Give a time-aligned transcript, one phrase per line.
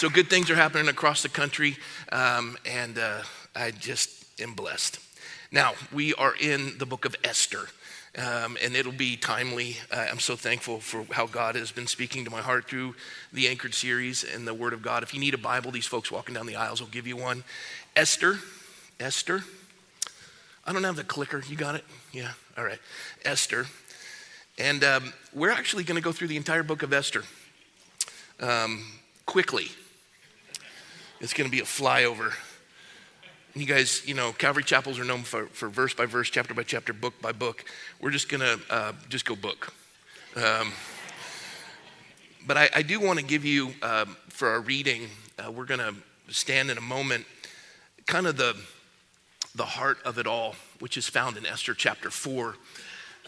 [0.00, 1.76] So good things are happening across the country,
[2.10, 3.18] um, and uh,
[3.54, 4.98] I just am blessed.
[5.52, 7.66] Now, we are in the book of Esther.
[8.16, 9.76] Um, and it'll be timely.
[9.92, 12.94] Uh, I'm so thankful for how God has been speaking to my heart through
[13.30, 15.02] the Anchored series and the Word of God.
[15.02, 17.44] If you need a Bible, these folks walking down the aisles will give you one.
[17.94, 18.38] Esther,
[18.98, 19.44] Esther.
[20.66, 21.42] I don't have the clicker.
[21.46, 21.84] You got it?
[22.10, 22.30] Yeah.
[22.56, 22.80] All right.
[23.26, 23.66] Esther.
[24.58, 27.22] And um, we're actually going to go through the entire book of Esther
[28.40, 28.82] um,
[29.26, 29.68] quickly.
[31.20, 32.32] It's going to be a flyover.
[33.54, 36.62] You guys, you know, Calvary Chapels are known for, for verse by verse, chapter by
[36.62, 37.66] chapter, book by book.
[38.00, 39.74] We're just going to uh, just go book.
[40.34, 40.72] Um,
[42.46, 45.80] but I, I do want to give you, um, for our reading, uh, we're going
[45.80, 45.94] to
[46.32, 47.26] stand in a moment,
[48.06, 48.56] kind of the,
[49.54, 52.56] the heart of it all, which is found in Esther chapter 4.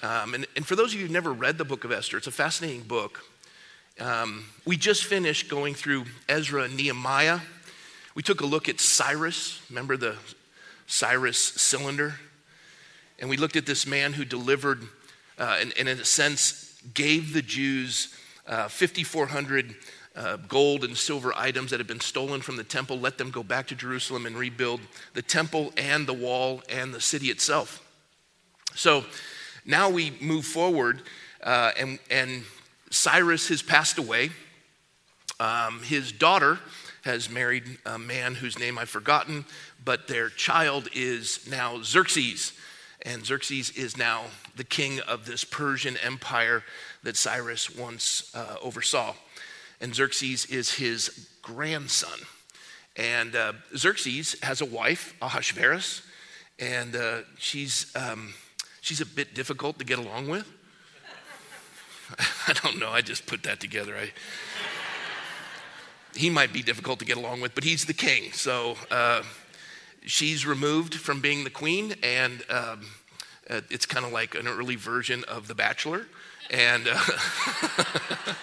[0.02, 2.26] Um, and, and, for those of you who've never read the book of Esther, it's
[2.26, 3.22] a fascinating book.
[4.00, 7.40] Um, we just finished going through Ezra and Nehemiah.
[8.14, 9.60] We took a look at Cyrus.
[9.70, 10.16] Remember the
[10.86, 12.16] Cyrus cylinder?
[13.18, 14.82] And we looked at this man who delivered,
[15.38, 18.14] uh, and, and, in a sense, gave the Jews
[18.46, 19.76] uh, 5,400
[20.14, 23.42] uh, gold and silver items that had been stolen from the temple, let them go
[23.42, 24.80] back to Jerusalem and rebuild
[25.14, 27.82] the temple and the wall and the city itself.
[28.74, 29.04] So
[29.64, 31.00] now we move forward,
[31.42, 32.42] uh, and, and
[32.90, 34.30] Cyrus has passed away.
[35.40, 36.58] Um, his daughter
[37.02, 39.44] has married a man whose name I've forgotten,
[39.84, 42.52] but their child is now Xerxes.
[43.04, 44.24] And Xerxes is now
[44.56, 46.62] the king of this Persian empire
[47.02, 49.14] that Cyrus once uh, oversaw.
[49.80, 52.20] And Xerxes is his grandson.
[52.96, 56.02] And uh, Xerxes has a wife, Ahasuerus,
[56.58, 58.34] and uh, she's um,
[58.80, 60.46] she's a bit difficult to get along with.
[62.46, 63.96] I don't know, I just put that together.
[63.96, 64.12] I,
[66.14, 68.32] he might be difficult to get along with, but he's the king.
[68.32, 69.22] So uh,
[70.04, 72.86] she's removed from being the queen, and um,
[73.48, 76.06] uh, it's kind of like an early version of The Bachelor.
[76.50, 76.98] And uh,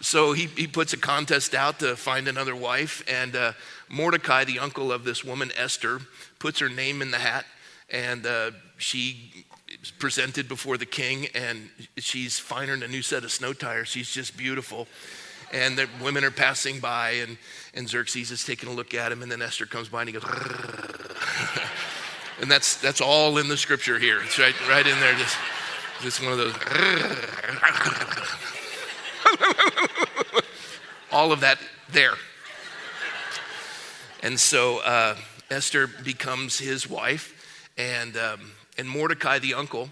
[0.00, 3.52] so he, he puts a contest out to find another wife, and uh,
[3.88, 6.00] Mordecai, the uncle of this woman, Esther,
[6.38, 7.46] puts her name in the hat,
[7.90, 9.44] and uh, she
[9.98, 13.88] presented before the king, and she's finer than a new set of snow tires.
[13.88, 14.86] She's just beautiful.
[15.52, 17.38] And the women are passing by, and,
[17.74, 20.12] and Xerxes is taking a look at him, and then Esther comes by and he
[20.12, 20.24] goes,
[22.40, 24.20] and that's, that's all in the scripture here.
[24.22, 25.36] It's right, right in there, just,
[26.02, 26.54] just one of those.
[31.12, 31.58] all of that
[31.90, 32.14] there.
[34.22, 35.16] And so uh,
[35.50, 37.32] Esther becomes his wife,
[37.78, 39.90] and um, and Mordecai, the uncle,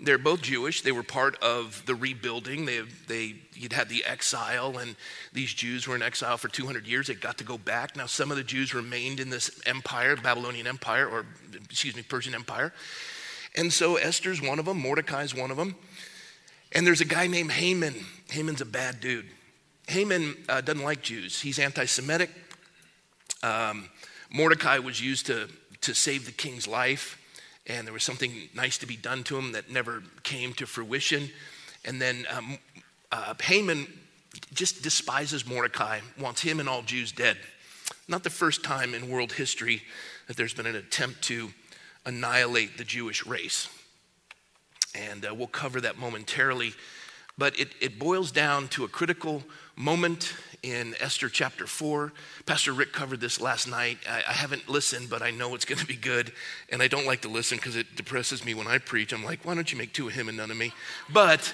[0.00, 0.82] they're both Jewish.
[0.82, 2.66] They were part of the rebuilding.
[2.66, 4.96] They, they, you'd had the exile, and
[5.32, 7.06] these Jews were in exile for 200 years.
[7.06, 7.96] They got to go back.
[7.96, 11.26] Now, some of the Jews remained in this empire, Babylonian Empire, or
[11.70, 12.72] excuse me, Persian Empire.
[13.54, 15.76] And so Esther's one of them, Mordecai's one of them.
[16.72, 17.94] And there's a guy named Haman.
[18.30, 19.26] Haman's a bad dude.
[19.86, 22.30] Haman uh, doesn't like Jews, he's anti Semitic.
[23.42, 23.90] Um,
[24.32, 25.48] Mordecai was used to,
[25.82, 27.20] to save the king's life
[27.66, 31.30] and there was something nice to be done to him that never came to fruition.
[31.84, 32.58] And then um,
[33.10, 33.86] uh, Haman
[34.52, 37.36] just despises Mordecai, wants him and all Jews dead.
[38.08, 39.82] Not the first time in world history
[40.26, 41.50] that there's been an attempt to
[42.04, 43.68] annihilate the Jewish race.
[44.94, 46.74] And uh, we'll cover that momentarily.
[47.36, 49.42] But it, it boils down to a critical
[49.76, 52.12] moment in Esther chapter 4.
[52.46, 53.98] Pastor Rick covered this last night.
[54.08, 56.32] I, I haven't listened, but I know it's going to be good.
[56.70, 59.12] And I don't like to listen because it depresses me when I preach.
[59.12, 60.72] I'm like, why don't you make two of him and none of me?
[61.12, 61.52] But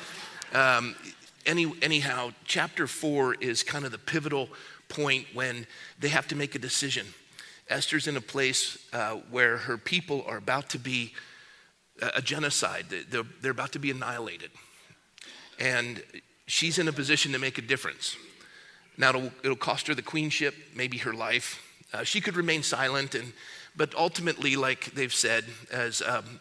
[0.52, 0.94] um,
[1.46, 4.48] any, anyhow, chapter 4 is kind of the pivotal
[4.88, 5.66] point when
[5.98, 7.06] they have to make a decision.
[7.68, 11.12] Esther's in a place uh, where her people are about to be
[12.00, 14.50] a, a genocide, they're, they're about to be annihilated.
[15.58, 16.02] And
[16.50, 18.16] she's in a position to make a difference.
[18.96, 21.62] Now, it'll, it'll cost her the queenship, maybe her life.
[21.92, 23.32] Uh, she could remain silent, and,
[23.76, 26.40] but ultimately, like they've said, as um,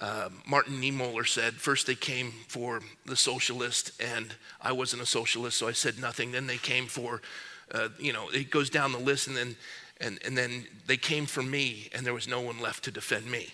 [0.00, 5.58] uh, Martin Niemöller said, first they came for the socialist, and I wasn't a socialist,
[5.58, 6.32] so I said nothing.
[6.32, 7.22] Then they came for,
[7.72, 9.56] uh, you know, it goes down the list, and then,
[10.00, 13.30] and, and then they came for me, and there was no one left to defend
[13.30, 13.48] me.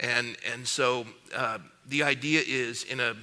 [0.00, 1.06] And, and so
[1.36, 1.58] uh,
[1.88, 3.14] the idea is in, a,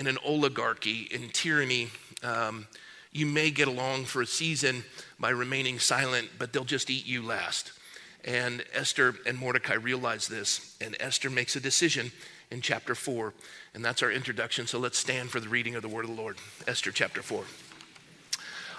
[0.00, 1.90] in an oligarchy, in tyranny,
[2.22, 2.66] um,
[3.12, 4.82] you may get along for a season
[5.18, 7.72] by remaining silent, but they'll just eat you last.
[8.24, 12.12] And Esther and Mordecai realize this, and Esther makes a decision
[12.50, 13.34] in chapter 4.
[13.74, 14.66] And that's our introduction.
[14.66, 16.38] So let's stand for the reading of the word of the Lord.
[16.66, 17.44] Esther chapter 4.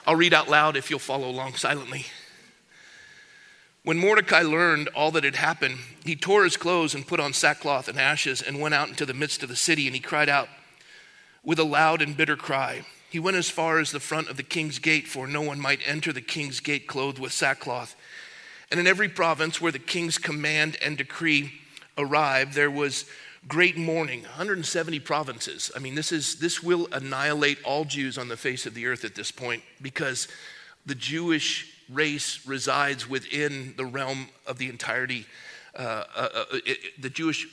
[0.08, 2.08] I'll read out loud if you'll follow along silently.
[3.84, 7.88] When Mordecai learned all that had happened, he tore his clothes and put on sackcloth
[7.88, 10.50] and ashes and went out into the midst of the city and he cried out
[11.44, 12.86] with a loud and bitter cry.
[13.10, 15.82] He went as far as the front of the king's gate, for no one might
[15.86, 17.96] enter the king's gate clothed with sackcloth.
[18.70, 21.52] And in every province where the king's command and decree
[21.98, 23.06] arrived, there was
[23.48, 28.38] great mourning 170 provinces i mean this is this will annihilate all jews on the
[28.38, 30.28] face of the earth at this point because
[30.86, 35.26] the jewish race resides within the realm of the entirety
[35.76, 37.48] uh, uh, uh it, the jewish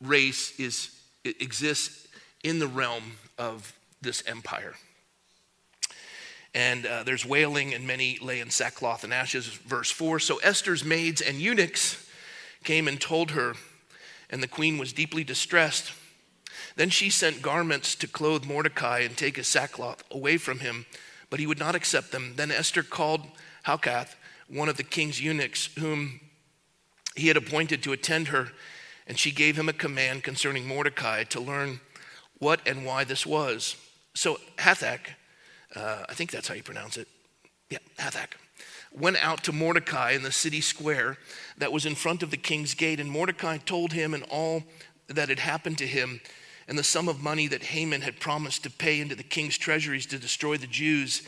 [0.00, 2.06] race is exists
[2.44, 3.02] in the realm
[3.50, 4.74] of this empire
[6.54, 10.84] and uh, there's wailing and many lay in sackcloth and ashes verse 4 so esther's
[10.84, 12.08] maids and eunuchs
[12.64, 13.54] came and told her
[14.32, 15.92] and the queen was deeply distressed.
[16.74, 20.86] Then she sent garments to clothe Mordecai and take his sackcloth away from him,
[21.28, 22.32] but he would not accept them.
[22.36, 23.26] Then Esther called
[23.66, 24.14] Hathach,
[24.48, 26.20] one of the king's eunuchs, whom
[27.14, 28.48] he had appointed to attend her,
[29.06, 31.80] and she gave him a command concerning Mordecai to learn
[32.42, 33.76] what and why this was.
[34.14, 34.98] So Hathach,
[35.76, 37.06] uh, I think that's how you pronounce it.
[37.70, 38.34] Yeah, Hathach
[38.92, 41.16] went out to Mordecai in the city square
[41.56, 44.64] that was in front of the king's gate, and Mordecai told him and all
[45.06, 46.20] that had happened to him
[46.66, 50.06] and the sum of money that Haman had promised to pay into the king's treasuries
[50.06, 51.22] to destroy the Jews.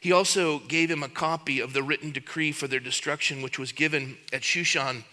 [0.00, 3.70] He also gave him a copy of the written decree for their destruction, which was
[3.70, 5.04] given at Shushan,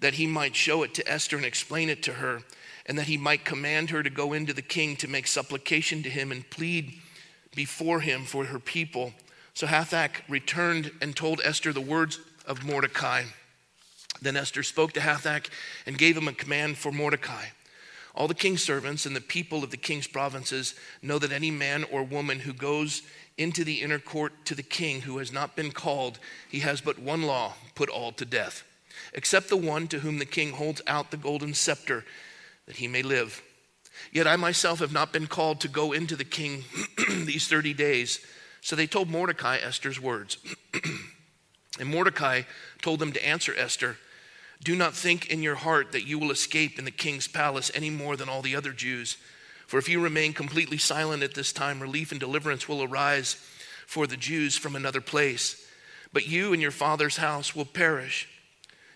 [0.00, 2.42] that he might show it to Esther and explain it to her,
[2.88, 6.10] and that he might command her to go into the king to make supplication to
[6.10, 6.94] him and plead
[7.54, 9.12] before him for her people
[9.58, 13.24] so Hathach returned and told Esther the words of Mordecai.
[14.22, 15.48] Then Esther spoke to Hathach
[15.84, 17.46] and gave him a command for Mordecai.
[18.14, 21.82] All the king's servants and the people of the king's provinces know that any man
[21.90, 23.02] or woman who goes
[23.36, 27.00] into the inner court to the king who has not been called, he has but
[27.00, 28.62] one law put all to death,
[29.12, 32.04] except the one to whom the king holds out the golden scepter
[32.68, 33.42] that he may live.
[34.12, 36.64] Yet I myself have not been called to go into the king
[37.24, 38.24] these 30 days.
[38.60, 40.36] So they told Mordecai Esther's words.
[41.80, 42.42] and Mordecai
[42.82, 43.96] told them to answer Esther
[44.62, 47.90] Do not think in your heart that you will escape in the king's palace any
[47.90, 49.16] more than all the other Jews.
[49.66, 53.34] For if you remain completely silent at this time, relief and deliverance will arise
[53.86, 55.66] for the Jews from another place.
[56.12, 58.28] But you and your father's house will perish.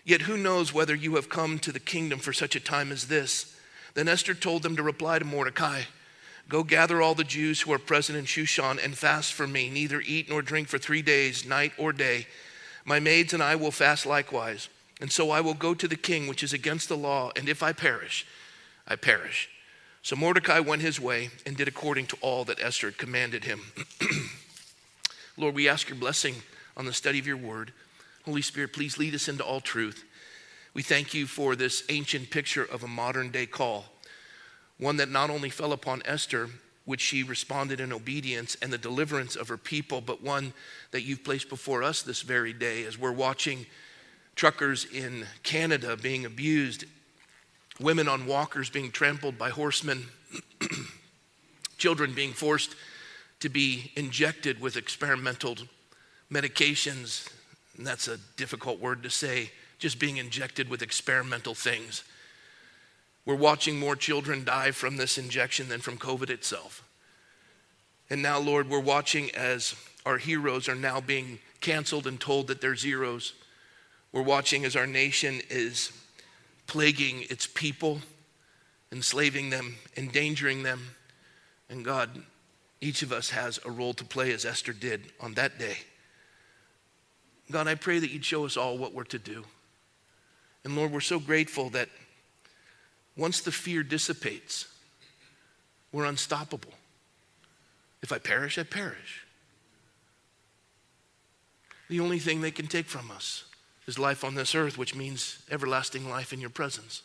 [0.05, 3.07] Yet who knows whether you have come to the kingdom for such a time as
[3.07, 3.53] this?
[3.93, 5.83] Then Esther told them to reply to Mordecai.
[6.49, 10.01] Go gather all the Jews who are present in Shushan and fast for me, neither
[10.01, 12.27] eat nor drink for three days, night or day.
[12.85, 14.67] My maids and I will fast likewise.
[14.99, 17.63] And so I will go to the king, which is against the law, and if
[17.63, 18.25] I perish,
[18.87, 19.49] I perish.
[20.01, 23.61] So Mordecai went his way and did according to all that Esther had commanded him.
[25.37, 26.35] Lord, we ask your blessing
[26.75, 27.71] on the study of your word.
[28.25, 30.03] Holy Spirit, please lead us into all truth.
[30.73, 33.85] We thank you for this ancient picture of a modern day call
[34.79, 36.49] one that not only fell upon Esther,
[36.85, 40.53] which she responded in obedience and the deliverance of her people, but one
[40.91, 43.65] that you've placed before us this very day as we're watching
[44.35, 46.85] truckers in Canada being abused,
[47.79, 50.05] women on walkers being trampled by horsemen,
[51.77, 52.75] children being forced
[53.39, 55.55] to be injected with experimental
[56.31, 57.29] medications.
[57.77, 59.51] And that's a difficult word to say,
[59.83, 62.05] just being injected with experimental things.
[63.25, 66.87] We're watching more children die from this injection than from COVID itself.
[68.09, 69.75] And now, Lord, we're watching as
[70.05, 73.33] our heroes are now being canceled and told that they're zeros.
[74.13, 75.91] We're watching as our nation is
[76.65, 77.99] plaguing its people,
[78.89, 80.91] enslaving them, endangering them.
[81.69, 82.23] And God,
[82.79, 85.75] each of us has a role to play as Esther did on that day.
[87.51, 89.43] God, I pray that you'd show us all what we're to do.
[90.63, 91.89] And Lord, we're so grateful that
[93.17, 94.67] once the fear dissipates,
[95.91, 96.73] we're unstoppable.
[98.01, 99.25] If I perish, I perish.
[101.89, 103.45] The only thing they can take from us
[103.85, 107.01] is life on this earth, which means everlasting life in your presence.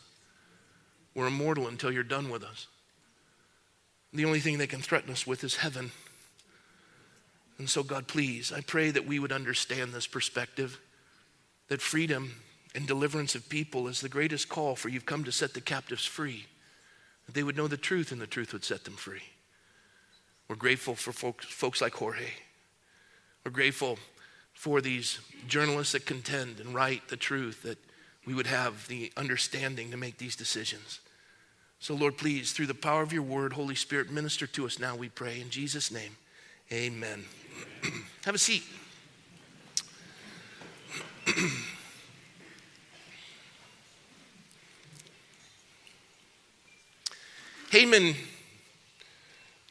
[1.13, 2.67] We're immortal until you're done with us.
[4.13, 5.91] The only thing they can threaten us with is heaven.
[7.57, 10.79] And so, God, please, I pray that we would understand this perspective
[11.67, 12.33] that freedom
[12.75, 16.05] and deliverance of people is the greatest call, for you've come to set the captives
[16.05, 16.45] free.
[17.25, 19.23] That they would know the truth, and the truth would set them free.
[20.47, 22.31] We're grateful for folks, folks like Jorge.
[23.43, 23.97] We're grateful
[24.53, 27.77] for these journalists that contend and write the truth, that
[28.25, 30.99] we would have the understanding to make these decisions.
[31.79, 34.95] So, Lord, please, through the power of your word, Holy Spirit, minister to us now,
[34.95, 35.39] we pray.
[35.39, 36.17] In Jesus' name,
[36.71, 37.23] amen.
[38.25, 38.63] Have a seat.
[47.69, 48.15] Haman,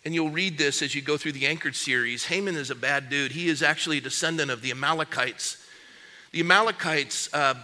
[0.05, 2.27] and you'll read this as you go through the Anchored series.
[2.27, 3.33] Haman is a bad dude.
[3.33, 5.57] He is actually a descendant of the Amalekites.
[6.31, 7.55] The Amalekites uh,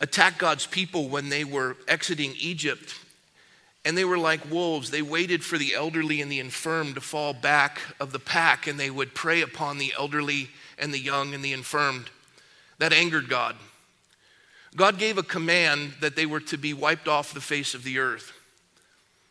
[0.00, 2.96] attacked God's people when they were exiting Egypt.
[3.84, 4.90] And they were like wolves.
[4.90, 8.80] They waited for the elderly and the infirm to fall back of the pack, and
[8.80, 12.10] they would prey upon the elderly and the young and the infirmed.
[12.78, 13.54] That angered God.
[14.74, 18.00] God gave a command that they were to be wiped off the face of the
[18.00, 18.32] earth.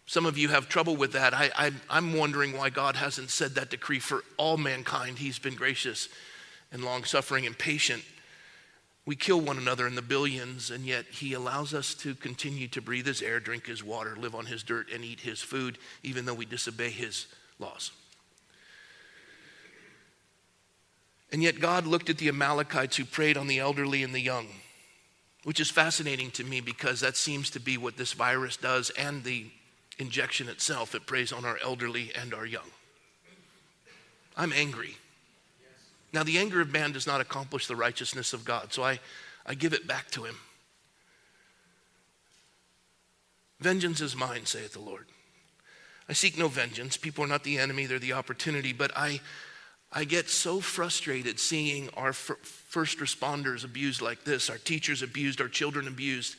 [0.09, 1.35] Some of you have trouble with that.
[1.35, 5.19] I, am wondering why God hasn't said that decree for all mankind.
[5.19, 6.09] He's been gracious
[6.71, 8.01] and long suffering and patient.
[9.05, 12.81] We kill one another in the billions, and yet He allows us to continue to
[12.81, 16.25] breathe His air, drink His water, live on His dirt, and eat His food, even
[16.25, 17.27] though we disobey His
[17.59, 17.91] laws.
[21.31, 24.47] And yet God looked at the Amalekites who preyed on the elderly and the young,
[25.43, 29.23] which is fascinating to me because that seems to be what this virus does and
[29.23, 29.51] the
[29.99, 30.95] injection itself.
[30.95, 32.71] It preys on our elderly and our young.
[34.35, 34.95] I'm angry.
[36.11, 38.99] Now, the anger of man does not accomplish the righteousness of God, so I,
[39.45, 40.35] I give it back to him.
[43.59, 45.05] Vengeance is mine, saith the Lord.
[46.07, 46.97] I seek no vengeance.
[46.97, 48.73] People are not the enemy, they're the opportunity.
[48.73, 49.19] But I,
[49.91, 55.41] I get so frustrated seeing our f- first responders abused like this, our teachers abused,
[55.41, 56.37] our children abused.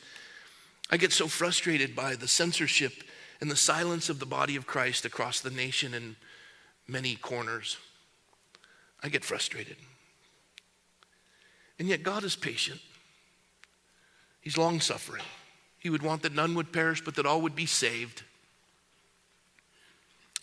[0.89, 3.03] I get so frustrated by the censorship
[3.41, 6.15] and the silence of the body of Christ across the nation in
[6.87, 7.77] many corners.
[9.03, 9.77] I get frustrated.
[11.79, 12.79] And yet, God is patient,
[14.39, 15.23] He's long suffering.
[15.77, 18.21] He would want that none would perish, but that all would be saved.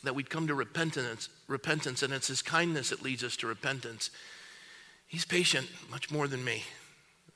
[0.02, 4.11] That we'd come to repentance, repentance, and it's His kindness that leads us to repentance.
[5.07, 6.64] He's patient much more than me,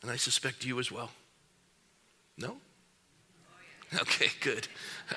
[0.03, 1.11] and I suspect you as well.
[2.37, 2.57] No?
[4.01, 4.69] Okay, good.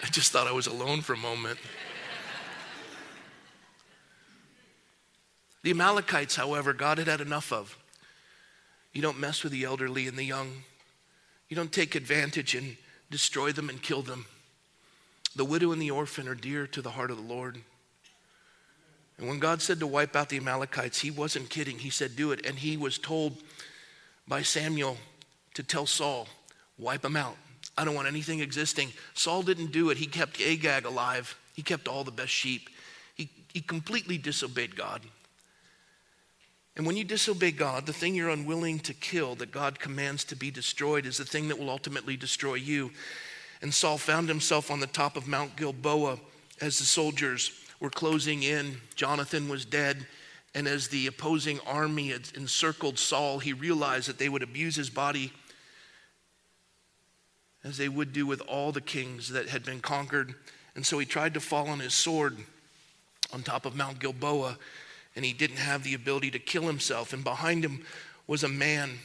[0.04, 1.58] I just thought I was alone for a moment.
[5.64, 7.78] The Amalekites, however, God had had enough of.
[8.94, 10.64] You don't mess with the elderly and the young.
[11.50, 12.78] You don't take advantage and
[13.10, 14.26] destroy them and kill them.
[15.36, 17.60] The widow and the orphan are dear to the heart of the Lord.
[19.18, 21.80] And when God said to wipe out the Amalekites, he wasn't kidding.
[21.80, 22.46] He said, do it.
[22.46, 23.38] And he was told
[24.28, 24.98] by Samuel
[25.54, 26.28] to tell Saul,
[26.78, 27.38] wipe them out.
[27.78, 28.94] I don't want anything existing.
[29.14, 29.98] Saul didn't do it.
[29.98, 32.70] He kept Agag alive, he kept all the best sheep.
[33.16, 35.02] He, he completely disobeyed God.
[36.78, 40.36] And when you disobey God, the thing you're unwilling to kill that God commands to
[40.36, 42.92] be destroyed is the thing that will ultimately destroy you.
[43.62, 46.20] And Saul found himself on the top of Mount Gilboa
[46.60, 48.78] as the soldiers were closing in.
[48.96, 50.06] Jonathan was dead.
[50.54, 54.90] And as the opposing army had encircled Saul, he realized that they would abuse his
[54.90, 55.32] body
[57.66, 60.36] as they would do with all the kings that had been conquered.
[60.76, 62.38] And so he tried to fall on his sword
[63.34, 64.58] on top of Mount Gilboa
[65.16, 67.12] and he didn't have the ability to kill himself.
[67.12, 67.84] And behind him
[68.28, 69.00] was a man,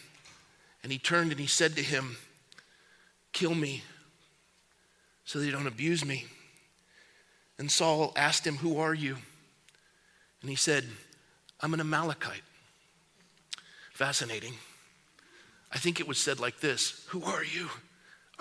[0.83, 2.17] and he turned and he said to him,
[3.33, 3.85] Kill me
[5.25, 6.27] so they don't abuse me.
[7.59, 9.17] And Saul asked him, Who are you?
[10.41, 10.85] And he said,
[11.61, 12.43] I'm an Amalekite.
[13.93, 14.55] Fascinating.
[15.73, 17.69] I think it was said like this Who are you?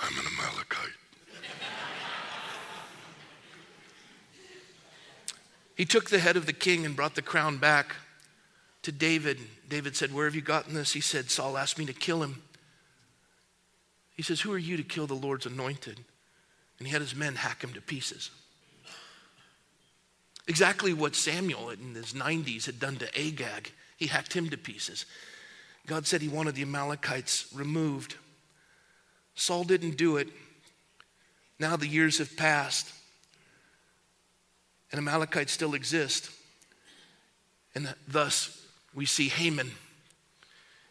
[0.01, 0.95] I'm an Amalekite.
[5.75, 7.95] He took the head of the king and brought the crown back
[8.81, 9.39] to David.
[9.69, 10.91] David said, Where have you gotten this?
[10.91, 12.41] He said, Saul asked me to kill him.
[14.15, 15.99] He says, Who are you to kill the Lord's anointed?
[16.77, 18.29] And he had his men hack him to pieces.
[20.47, 23.71] Exactly what Samuel in his 90s had done to Agag.
[23.95, 25.05] He hacked him to pieces.
[25.87, 28.15] God said he wanted the Amalekites removed.
[29.39, 30.27] Saul didn't do it.
[31.59, 32.91] Now the years have passed
[34.91, 36.29] and Amalekites still exist.
[37.73, 39.71] And thus we see Haman.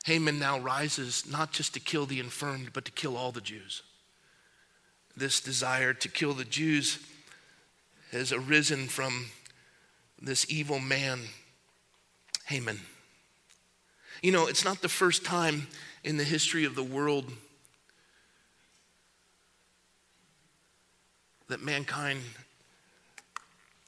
[0.04, 3.82] Haman now rises not just to kill the infirmed, but to kill all the Jews.
[5.16, 7.00] This desire to kill the Jews
[8.12, 9.26] has arisen from
[10.22, 11.20] this evil man,
[12.46, 12.80] Haman.
[14.22, 15.66] You know, it's not the first time
[16.02, 17.30] in the history of the world
[21.48, 22.20] that mankind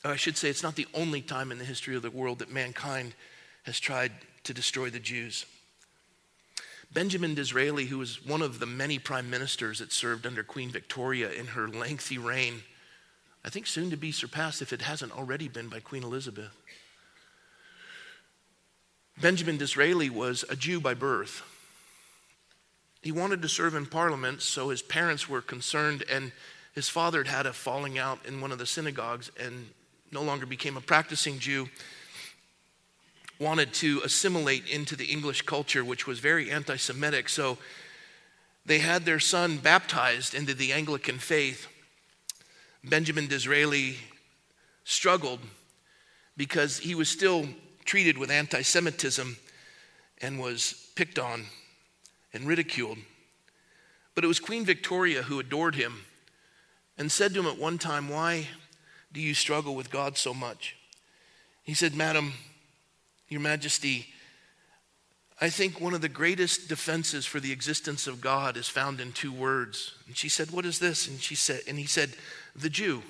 [0.05, 2.38] or I should say, it's not the only time in the history of the world
[2.38, 3.14] that mankind
[3.64, 4.12] has tried
[4.45, 5.45] to destroy the Jews.
[6.93, 11.31] Benjamin Disraeli, who was one of the many prime ministers that served under Queen Victoria
[11.31, 12.62] in her lengthy reign,
[13.45, 16.50] I think soon to be surpassed if it hasn't already been by Queen Elizabeth.
[19.21, 21.43] Benjamin Disraeli was a Jew by birth.
[23.02, 26.33] He wanted to serve in parliament, so his parents were concerned, and
[26.75, 29.69] his father had had a falling out in one of the synagogues and
[30.12, 31.69] no longer became a practicing Jew.
[33.39, 37.59] Wanted to assimilate into the English culture, which was very anti Semitic, so
[38.67, 41.67] they had their son baptized into the Anglican faith.
[42.85, 43.97] Benjamin Disraeli
[44.85, 45.41] struggled
[46.37, 47.47] because he was still
[47.85, 49.37] treated with anti Semitism
[50.19, 51.47] and was picked on
[52.35, 52.99] and ridiculed.
[54.15, 56.05] But it was Queen Victoria who adored him
[57.00, 58.47] and said to him at one time, Why
[59.11, 60.76] do you struggle with God so much?
[61.62, 62.35] He said, Madam,
[63.30, 64.09] Your Majesty,
[65.40, 69.12] I think one of the greatest defenses for the existence of God is found in
[69.12, 69.95] two words.
[70.07, 71.09] And she said, What is this?
[71.09, 72.11] And she said, and he said,
[72.54, 73.02] The Jew.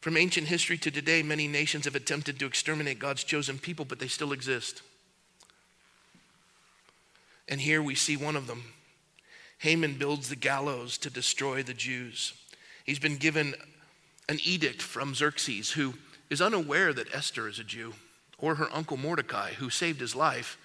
[0.00, 3.98] From ancient history to today, many nations have attempted to exterminate God's chosen people, but
[3.98, 4.80] they still exist.
[7.46, 8.64] And here we see one of them.
[9.60, 12.32] Haman builds the gallows to destroy the Jews.
[12.84, 13.54] He's been given
[14.26, 15.94] an edict from Xerxes, who
[16.30, 17.92] is unaware that Esther is a Jew,
[18.38, 20.56] or her uncle Mordecai, who saved his life.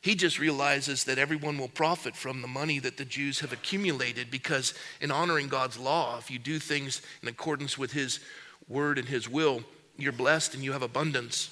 [0.00, 4.30] He just realizes that everyone will profit from the money that the Jews have accumulated
[4.30, 8.20] because, in honoring God's law, if you do things in accordance with His
[8.68, 9.64] word and His will,
[9.96, 11.50] you're blessed and you have abundance.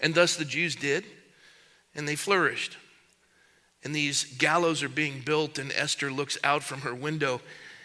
[0.00, 1.04] And thus the Jews did,
[1.94, 2.78] and they flourished.
[3.84, 7.40] And these gallows are being built, and Esther looks out from her window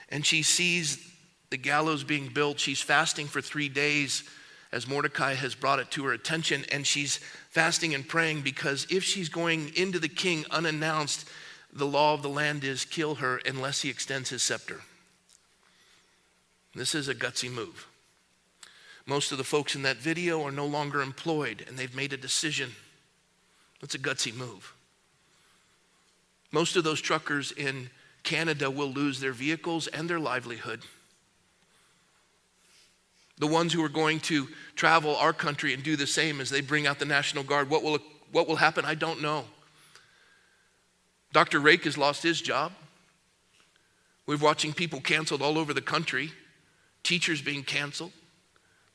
[0.10, 1.06] and she sees
[1.50, 2.60] the gallows being built.
[2.60, 4.24] She's fasting for three days
[4.72, 7.18] as Mordecai has brought it to her attention, and she's
[7.50, 11.28] fasting and praying because if she's going into the king unannounced,
[11.74, 14.82] the law of the land is kill her unless he extends his scepter.
[16.76, 17.88] This is a gutsy move.
[19.08, 22.18] Most of the folks in that video are no longer employed and they've made a
[22.18, 22.72] decision.
[23.82, 24.74] That's a gutsy move.
[26.52, 27.90] Most of those truckers in
[28.24, 30.82] Canada will lose their vehicles and their livelihood.
[33.38, 36.62] The ones who are going to travel our country and do the same as they
[36.62, 38.00] bring out the National Guard, what will,
[38.32, 38.84] what will happen?
[38.84, 39.46] I don't know.
[41.32, 41.60] Dr.
[41.60, 42.72] Rake has lost his job.
[44.26, 46.32] We're watching people canceled all over the country,
[47.04, 48.12] teachers being canceled,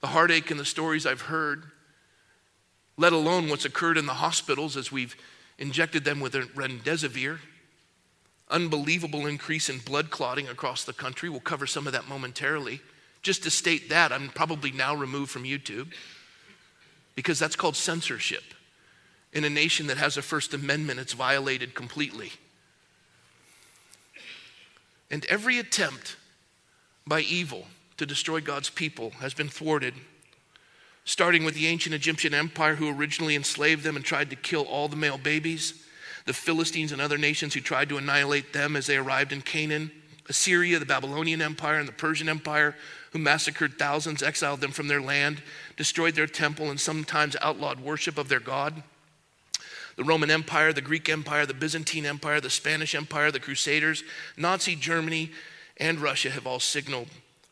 [0.00, 1.64] the heartache and the stories I've heard,
[2.96, 5.16] let alone what's occurred in the hospitals as we've
[5.58, 7.38] injected them with a remdesivir.
[8.50, 11.28] Unbelievable increase in blood clotting across the country.
[11.28, 12.80] We'll cover some of that momentarily.
[13.22, 15.92] Just to state that, I'm probably now removed from YouTube
[17.14, 18.42] because that's called censorship.
[19.32, 22.32] In a nation that has a First Amendment, it's violated completely.
[25.10, 26.16] And every attempt
[27.06, 29.94] by evil to destroy God's people has been thwarted
[31.04, 34.88] starting with the ancient Egyptian empire who originally enslaved them and tried to kill all
[34.88, 35.84] the male babies,
[36.26, 39.90] the Philistines and other nations who tried to annihilate them as they arrived in Canaan,
[40.28, 42.74] Assyria, the Babylonian Empire, and the Persian Empire,
[43.12, 45.42] who massacred thousands, exiled them from their land,
[45.76, 48.82] destroyed their temple, and sometimes outlawed worship of their God.
[49.96, 54.02] The Roman Empire, the Greek Empire, the Byzantine Empire, the Spanish Empire, the Crusaders,
[54.38, 55.30] Nazi Germany,
[55.76, 57.08] and Russia have all signaled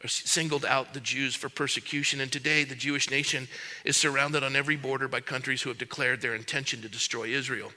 [0.08, 2.20] singled out the Jews for persecution.
[2.20, 3.48] And today, the Jewish nation
[3.84, 7.72] is surrounded on every border by countries who have declared their intention to destroy Israel.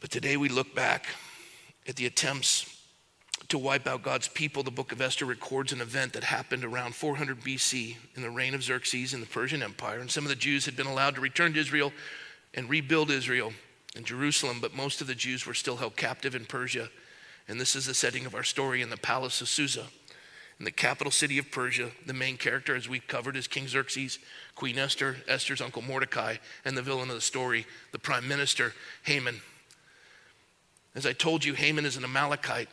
[0.00, 1.06] But today, we look back
[1.88, 2.72] at the attempts
[3.48, 4.62] to wipe out God's people.
[4.62, 8.54] The book of Esther records an event that happened around 400 BC in the reign
[8.54, 10.00] of Xerxes in the Persian Empire.
[10.00, 11.92] And some of the Jews had been allowed to return to Israel
[12.54, 13.52] and rebuild Israel
[13.94, 16.88] and Jerusalem, but most of the Jews were still held captive in Persia
[17.48, 19.86] and this is the setting of our story in the palace of Susa,
[20.58, 21.90] in the capital city of Persia.
[22.06, 24.18] The main character, as we've covered, is King Xerxes,
[24.54, 28.72] Queen Esther, Esther's uncle Mordecai, and the villain of the story, the prime minister,
[29.04, 29.40] Haman.
[30.94, 32.70] As I told you, Haman is an Amalekite.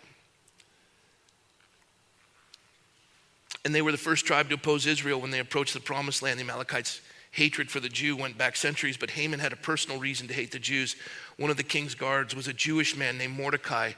[3.66, 6.40] And they were the first tribe to oppose Israel when they approached the promised land.
[6.40, 10.28] The Amalekites' hatred for the Jew went back centuries, but Haman had a personal reason
[10.28, 10.96] to hate the Jews.
[11.38, 13.94] One of the king's guards was a Jewish man named Mordecai,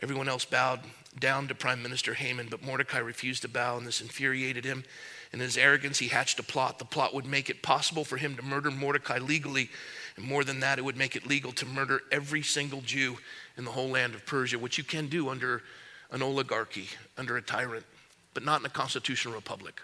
[0.00, 0.80] Everyone else bowed
[1.18, 4.84] down to Prime Minister Haman, but Mordecai refused to bow, and this infuriated him.
[5.32, 6.78] In his arrogance, he hatched a plot.
[6.78, 9.70] The plot would make it possible for him to murder Mordecai legally.
[10.16, 13.18] And more than that, it would make it legal to murder every single Jew
[13.56, 15.62] in the whole land of Persia, which you can do under
[16.10, 17.84] an oligarchy, under a tyrant,
[18.32, 19.80] but not in a constitutional republic.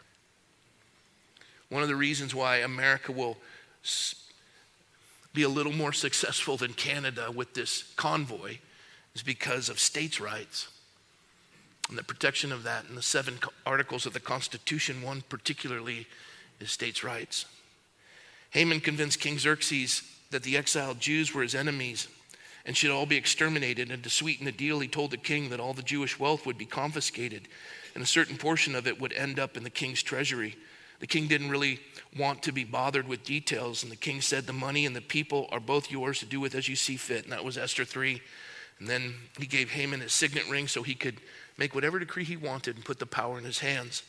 [1.69, 3.39] One of the reasons why America will
[5.33, 8.59] be a little more successful than Canada with this convoy
[9.15, 10.69] is because of states' rights
[11.89, 12.85] and the protection of that.
[12.89, 16.07] In the seven articles of the Constitution, one particularly
[16.61, 17.45] is states' rights.
[18.51, 22.09] Haman convinced King Xerxes that the exiled Jews were his enemies
[22.65, 23.91] and should all be exterminated.
[23.91, 26.59] And to sweeten the deal, he told the king that all the Jewish wealth would
[26.59, 27.49] be confiscated
[27.95, 30.57] and a certain portion of it would end up in the king's treasury.
[31.01, 31.81] The king didn't really
[32.17, 35.49] want to be bothered with details, and the king said, The money and the people
[35.51, 37.25] are both yours to do with as you see fit.
[37.25, 38.21] And that was Esther 3.
[38.81, 41.21] And then he gave Haman his signet ring so he could
[41.57, 44.03] make whatever decree he wanted and put the power in his hands.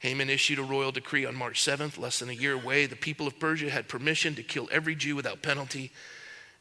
[0.00, 2.84] Haman issued a royal decree on March 7th, less than a year away.
[2.84, 5.92] The people of Persia had permission to kill every Jew without penalty,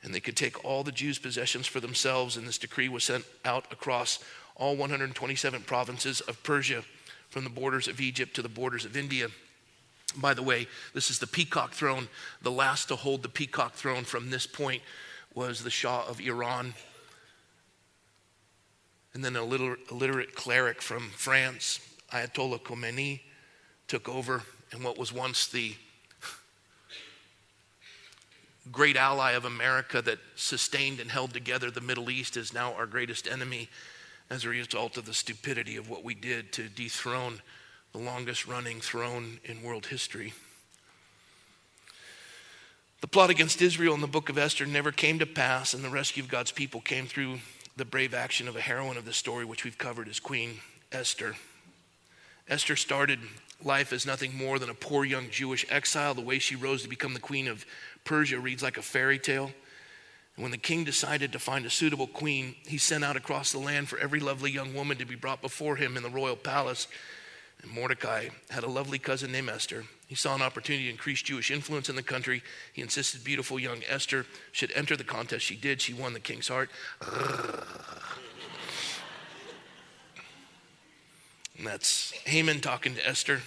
[0.01, 2.37] and they could take all the Jews' possessions for themselves.
[2.37, 4.19] And this decree was sent out across
[4.55, 6.83] all 127 provinces of Persia,
[7.29, 9.27] from the borders of Egypt to the borders of India.
[10.15, 12.07] By the way, this is the peacock throne.
[12.43, 14.83] The last to hold the peacock throne from this point
[15.33, 16.75] was the Shah of Iran.
[19.13, 21.79] And then a little illiterate cleric from France,
[22.11, 23.21] Ayatollah Khomeini,
[23.87, 24.43] took over.
[24.71, 25.75] And what was once the
[28.71, 32.85] great ally of America that sustained and held together the Middle East is now our
[32.85, 33.69] greatest enemy
[34.29, 37.41] as a result of the stupidity of what we did to dethrone
[37.91, 40.33] the longest running throne in world history.
[43.01, 45.89] The plot against Israel in the book of Esther never came to pass, and the
[45.89, 47.39] rescue of God's people came through
[47.75, 50.59] the brave action of a heroine of the story, which we've covered is Queen
[50.91, 51.35] Esther.
[52.47, 53.19] Esther started
[53.63, 56.13] life as nothing more than a poor young Jewish exile.
[56.13, 57.65] The way she rose to become the queen of
[58.03, 59.51] Persia reads like a fairy tale.
[60.35, 63.87] When the king decided to find a suitable queen, he sent out across the land
[63.87, 66.87] for every lovely young woman to be brought before him in the royal palace.
[67.61, 69.85] And Mordecai had a lovely cousin named Esther.
[70.13, 72.43] He saw an opportunity to increase Jewish influence in the country.
[72.71, 75.43] He insisted beautiful young Esther should enter the contest.
[75.43, 75.81] She did.
[75.81, 76.69] She won the king's heart.
[81.57, 83.41] And that's Haman talking to Esther.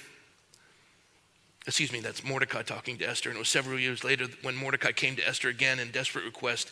[1.69, 3.31] Excuse me, that's Mordecai talking to Esther.
[3.31, 6.71] And it was several years later when Mordecai came to Esther again in desperate request.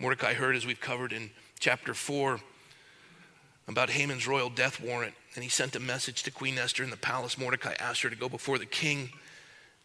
[0.00, 1.30] Mordecai heard, as we've covered in
[1.60, 2.40] chapter 4,
[3.68, 5.14] about Haman's royal death warrant.
[5.34, 7.38] And he sent a message to Queen Esther in the palace.
[7.38, 9.10] Mordecai asked her to go before the king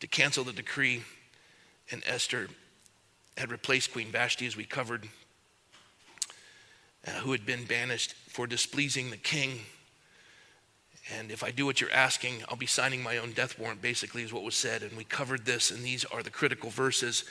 [0.02, 1.04] to cancel the decree.
[1.92, 2.50] And Esther
[3.38, 5.08] had replaced Queen Vashti, as we covered,
[7.08, 9.62] uh, who had been banished for displeasing the king.
[11.18, 14.24] And if I do what you're asking, I'll be signing my own death warrant, basically,
[14.24, 14.84] is what was said.
[14.84, 17.24] And we covered this, and these are the critical verses.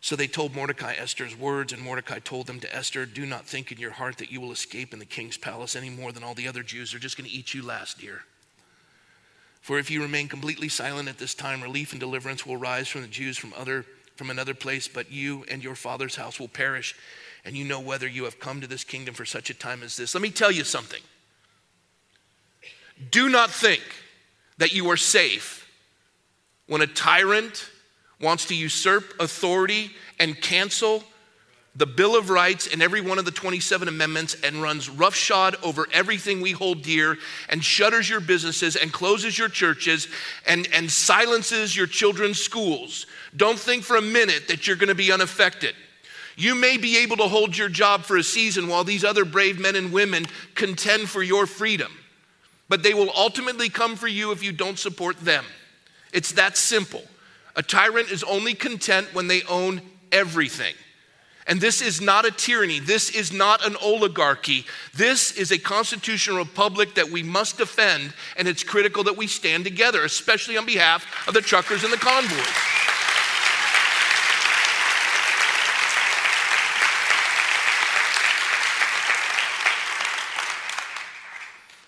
[0.00, 3.72] So they told Mordecai Esther's words, and Mordecai told them to Esther, Do not think
[3.72, 6.34] in your heart that you will escape in the king's palace any more than all
[6.34, 6.90] the other Jews.
[6.90, 8.22] They're just going to eat you last, dear.
[9.64, 13.00] For if you remain completely silent at this time, relief and deliverance will rise from
[13.00, 16.94] the Jews from, other, from another place, but you and your father's house will perish.
[17.46, 19.96] And you know whether you have come to this kingdom for such a time as
[19.96, 20.14] this.
[20.14, 21.00] Let me tell you something.
[23.10, 23.80] Do not think
[24.58, 25.66] that you are safe
[26.66, 27.70] when a tyrant
[28.20, 31.02] wants to usurp authority and cancel
[31.76, 35.86] the Bill of Rights and every one of the 27 amendments and runs roughshod over
[35.92, 40.08] everything we hold dear and shutters your businesses and closes your churches
[40.46, 43.06] and, and silences your children's schools.
[43.36, 45.74] Don't think for a minute that you're going to be unaffected.
[46.36, 49.58] You may be able to hold your job for a season while these other brave
[49.58, 51.92] men and women contend for your freedom
[52.68, 55.44] but they will ultimately come for you if you don't support them.
[56.12, 57.02] It's that simple.
[57.56, 60.74] A tyrant is only content when they own everything.
[61.46, 62.78] And this is not a tyranny.
[62.78, 64.64] This is not an oligarchy.
[64.94, 69.64] This is a constitutional republic that we must defend, and it's critical that we stand
[69.64, 72.40] together, especially on behalf of the truckers and the convoys.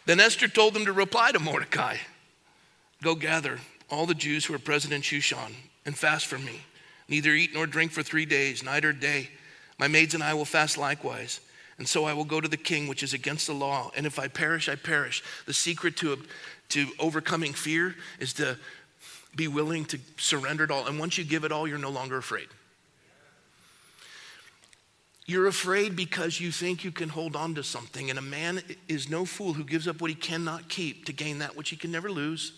[0.05, 1.97] Then Esther told them to reply to Mordecai
[3.03, 3.59] Go gather
[3.91, 5.53] all the Jews who are present in Shushan
[5.85, 6.61] and fast for me.
[7.09, 9.31] Neither eat nor drink for three days, night or day.
[9.79, 11.41] My maids and I will fast likewise.
[11.79, 13.91] And so I will go to the king, which is against the law.
[13.97, 15.23] And if I perish, I perish.
[15.45, 16.19] The secret to,
[16.71, 18.57] to overcoming fear is to
[19.35, 20.87] be willing to surrender it all.
[20.87, 22.49] And once you give it all, you're no longer afraid.
[25.27, 29.11] You're afraid because you think you can hold on to something, and a man is
[29.11, 31.91] no fool who gives up what he cannot keep to gain that which he can
[31.91, 32.53] never lose.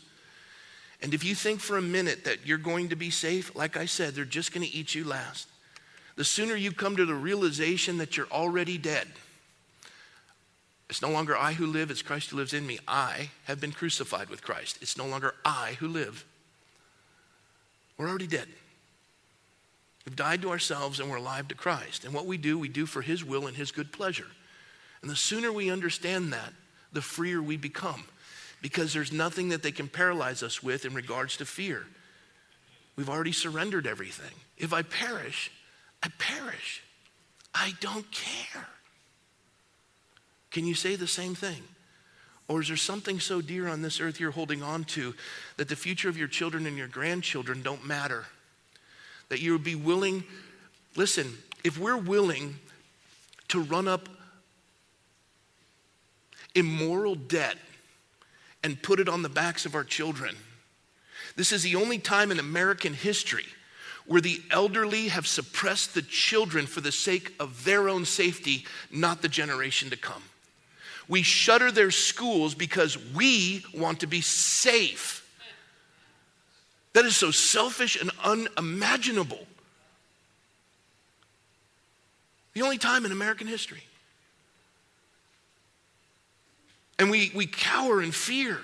[1.00, 3.86] And if you think for a minute that you're going to be safe, like I
[3.86, 5.48] said, they're just going to eat you last.
[6.18, 9.06] The sooner you come to the realization that you're already dead,
[10.90, 12.80] it's no longer I who live, it's Christ who lives in me.
[12.88, 14.78] I have been crucified with Christ.
[14.80, 16.24] It's no longer I who live.
[17.96, 18.48] We're already dead.
[20.04, 22.04] We've died to ourselves and we're alive to Christ.
[22.04, 24.26] And what we do, we do for His will and His good pleasure.
[25.02, 26.52] And the sooner we understand that,
[26.92, 28.02] the freer we become.
[28.60, 31.86] Because there's nothing that they can paralyze us with in regards to fear.
[32.96, 34.34] We've already surrendered everything.
[34.56, 35.52] If I perish,
[36.02, 36.82] I perish.
[37.54, 38.66] I don't care.
[40.50, 41.62] Can you say the same thing?
[42.46, 45.14] Or is there something so dear on this earth you're holding on to
[45.58, 48.24] that the future of your children and your grandchildren don't matter?
[49.28, 50.24] That you would be willing,
[50.96, 52.56] listen, if we're willing
[53.48, 54.08] to run up
[56.54, 57.56] immoral debt
[58.64, 60.34] and put it on the backs of our children,
[61.36, 63.44] this is the only time in American history
[64.08, 69.20] where the elderly have suppressed the children for the sake of their own safety, not
[69.20, 70.22] the generation to come.
[71.08, 75.26] We shutter their schools because we want to be safe.
[76.94, 79.46] That is so selfish and unimaginable.
[82.54, 83.84] The only time in American history.
[86.98, 88.58] And we, we cower in fear.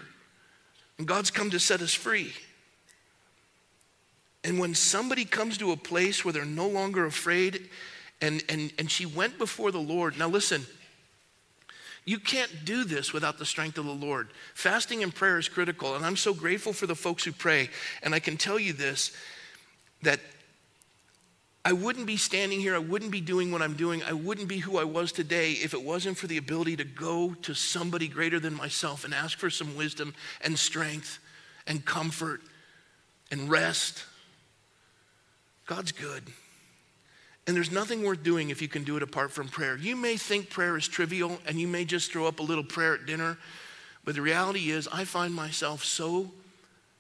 [0.97, 2.33] And God's come to set us free.
[4.45, 7.69] And when somebody comes to a place where they're no longer afraid,
[8.21, 10.19] and, and, and she went before the Lord.
[10.19, 10.67] Now, listen,
[12.05, 14.29] you can't do this without the strength of the Lord.
[14.55, 17.71] Fasting and prayer is critical, and I'm so grateful for the folks who pray.
[18.03, 19.13] And I can tell you this
[20.03, 20.21] that
[21.65, 24.59] I wouldn't be standing here, I wouldn't be doing what I'm doing, I wouldn't be
[24.59, 28.39] who I was today if it wasn't for the ability to go to somebody greater
[28.39, 31.21] than myself and ask for some wisdom and strength
[31.67, 32.43] and comfort
[33.31, 34.05] and rest.
[35.67, 36.23] God's good.
[37.47, 39.77] And there's nothing worth doing if you can do it apart from prayer.
[39.77, 42.95] You may think prayer is trivial and you may just throw up a little prayer
[42.95, 43.37] at dinner,
[44.05, 46.31] but the reality is, I find myself so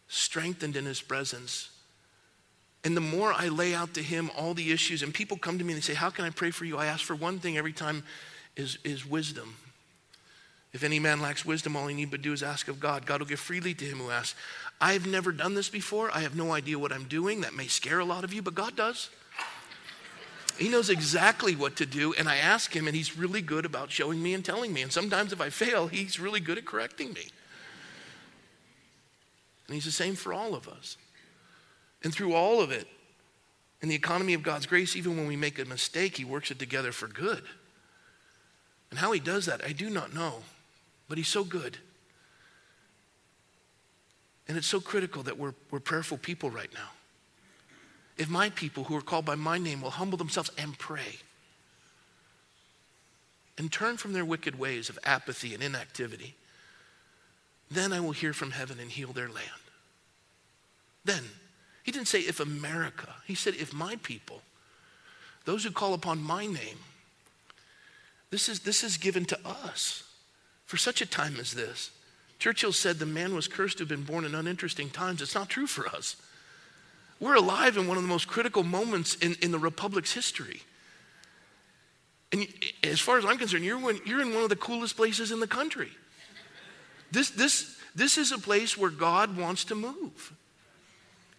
[0.09, 1.70] strengthened in His presence.
[2.83, 5.64] And the more I lay out to Him all the issues, and people come to
[5.64, 6.77] me and they say, How can I pray for you?
[6.77, 8.05] I ask for one thing every time
[8.57, 9.57] is, is wisdom.
[10.72, 13.07] If any man lacks wisdom, all he need but do is ask of God.
[13.07, 14.35] God will give freely to him who asks.
[14.80, 16.10] I've never done this before.
[16.14, 17.40] I have no idea what I'm doing.
[17.40, 19.10] That may scare a lot of you, but God does.
[20.58, 23.90] He knows exactly what to do, and I ask him, and he's really good about
[23.90, 24.82] showing me and telling me.
[24.82, 27.26] And sometimes if I fail, he's really good at correcting me.
[29.66, 30.96] And he's the same for all of us.
[32.04, 32.87] And through all of it,
[33.82, 36.58] in the economy of God's grace, even when we make a mistake, he works it
[36.58, 37.42] together for good.
[38.90, 40.42] And how he does that, I do not know,
[41.08, 41.78] but he's so good.
[44.46, 46.90] And it's so critical that we're, we're prayerful people right now
[48.16, 51.18] if my people who are called by my name will humble themselves and pray
[53.59, 56.35] and turn from their wicked ways of apathy and inactivity,
[57.70, 59.48] then I will hear from heaven and heal their land.
[61.04, 61.24] Then,
[61.83, 64.42] he didn't say if America, he said if my people,
[65.44, 66.78] those who call upon my name,
[68.30, 70.04] this is, this is given to us
[70.66, 71.90] for such a time as this.
[72.38, 75.23] Churchill said the man was cursed to have been born in uninteresting times.
[75.23, 76.16] It's not true for us.
[77.20, 80.61] We're alive in one of the most critical moments in, in the Republic's history.
[82.33, 82.47] And
[82.83, 85.40] as far as I'm concerned, you're, when, you're in one of the coolest places in
[85.40, 85.90] the country.
[87.12, 90.33] This, this, this is a place where God wants to move.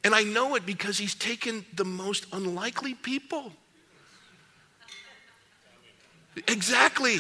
[0.06, 3.52] And I know it because He's taken the most unlikely people.
[6.48, 7.20] Exactly.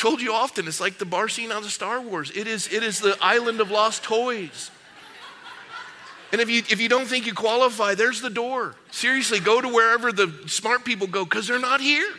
[0.00, 2.32] Told you often, it's like the bar scene out of Star Wars.
[2.34, 4.70] It is, it is the island of lost toys.
[6.32, 8.76] And if you, if you don't think you qualify, there's the door.
[8.90, 12.10] Seriously, go to wherever the smart people go because they're not here.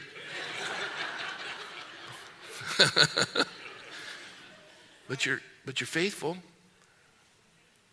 [5.08, 6.38] but, you're, but you're faithful.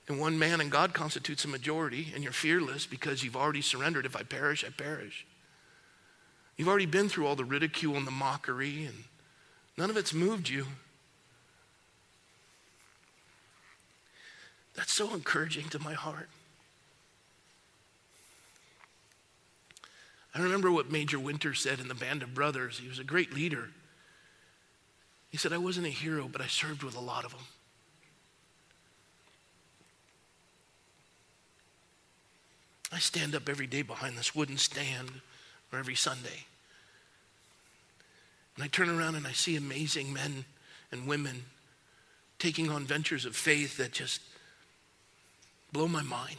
[0.07, 4.05] And one man and God constitutes a majority, and you're fearless because you've already surrendered.
[4.05, 5.25] If I perish, I perish.
[6.59, 9.05] You've already been through all the ridicule and the mockery, and
[9.79, 10.67] none of it's moved you.
[14.75, 16.29] That's so encouraging to my heart.
[20.35, 22.79] I remember what Major Winter said in the Band of Brothers.
[22.79, 23.71] He was a great leader.
[25.31, 27.41] He said, I wasn't a hero, but I served with a lot of them.
[32.91, 35.21] I stand up every day behind this wooden stand,
[35.73, 36.47] or every Sunday.
[38.59, 40.45] And I turn around and I see amazing men
[40.91, 41.45] and women
[42.41, 44.21] taking on ventures of faith that just
[45.73, 46.39] blow my mind.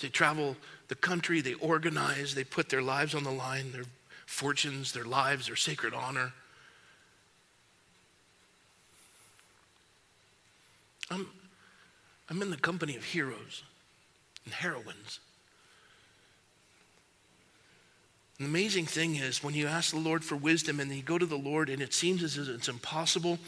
[0.00, 0.56] They travel
[0.88, 3.84] the country, they organize, they put their lives on the line, their
[4.26, 6.32] fortunes, their lives, their sacred honor.
[11.12, 11.28] I'm,
[12.28, 13.62] I'm in the company of heroes
[14.44, 15.20] and heroines.
[18.44, 21.26] The amazing thing is when you ask the Lord for wisdom and you go to
[21.26, 23.38] the Lord and it seems as if it's impossible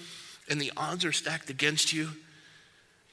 [0.49, 2.11] and the odds are stacked against you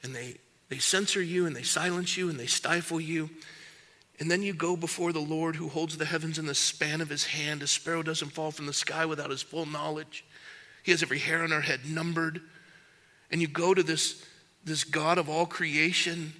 [0.02, 0.36] and they
[0.68, 3.30] they censor you and they silence you and they stifle you.
[4.18, 7.08] And then you go before the Lord who holds the heavens in the span of
[7.08, 7.62] his hand.
[7.62, 10.24] A sparrow doesn't fall from the sky without his full knowledge.
[10.82, 12.40] He has every hair on our head numbered.
[13.30, 14.24] And you go to this,
[14.64, 16.32] this God of all creation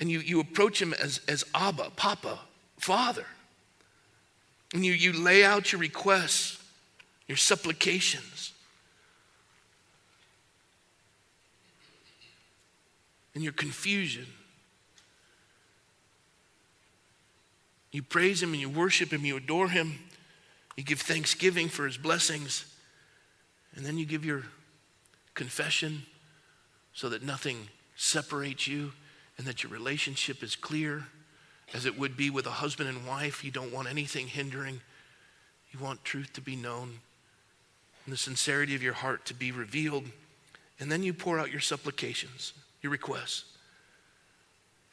[0.00, 2.38] and you, you approach him as, as Abba, Papa,
[2.78, 3.26] Father.
[4.74, 6.62] And you, you lay out your requests,
[7.26, 8.52] your supplications.
[13.34, 14.26] And your confusion.
[17.92, 19.98] You praise him and you worship him, you adore him,
[20.76, 22.66] you give thanksgiving for his blessings,
[23.74, 24.44] and then you give your
[25.34, 26.02] confession
[26.92, 28.92] so that nothing separates you
[29.38, 31.06] and that your relationship is clear
[31.74, 33.44] as it would be with a husband and wife.
[33.44, 34.80] You don't want anything hindering,
[35.70, 37.00] you want truth to be known
[38.08, 40.04] and the sincerity of your heart to be revealed.
[40.80, 43.44] And then you pour out your supplications, your requests.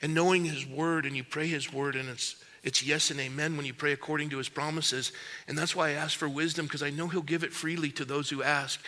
[0.02, 3.56] And knowing His word, and you pray His word, and it's, it's yes and amen
[3.56, 5.14] when you pray according to His promises.
[5.48, 8.04] And that's why I ask for wisdom, because I know He'll give it freely to
[8.04, 8.82] those who ask.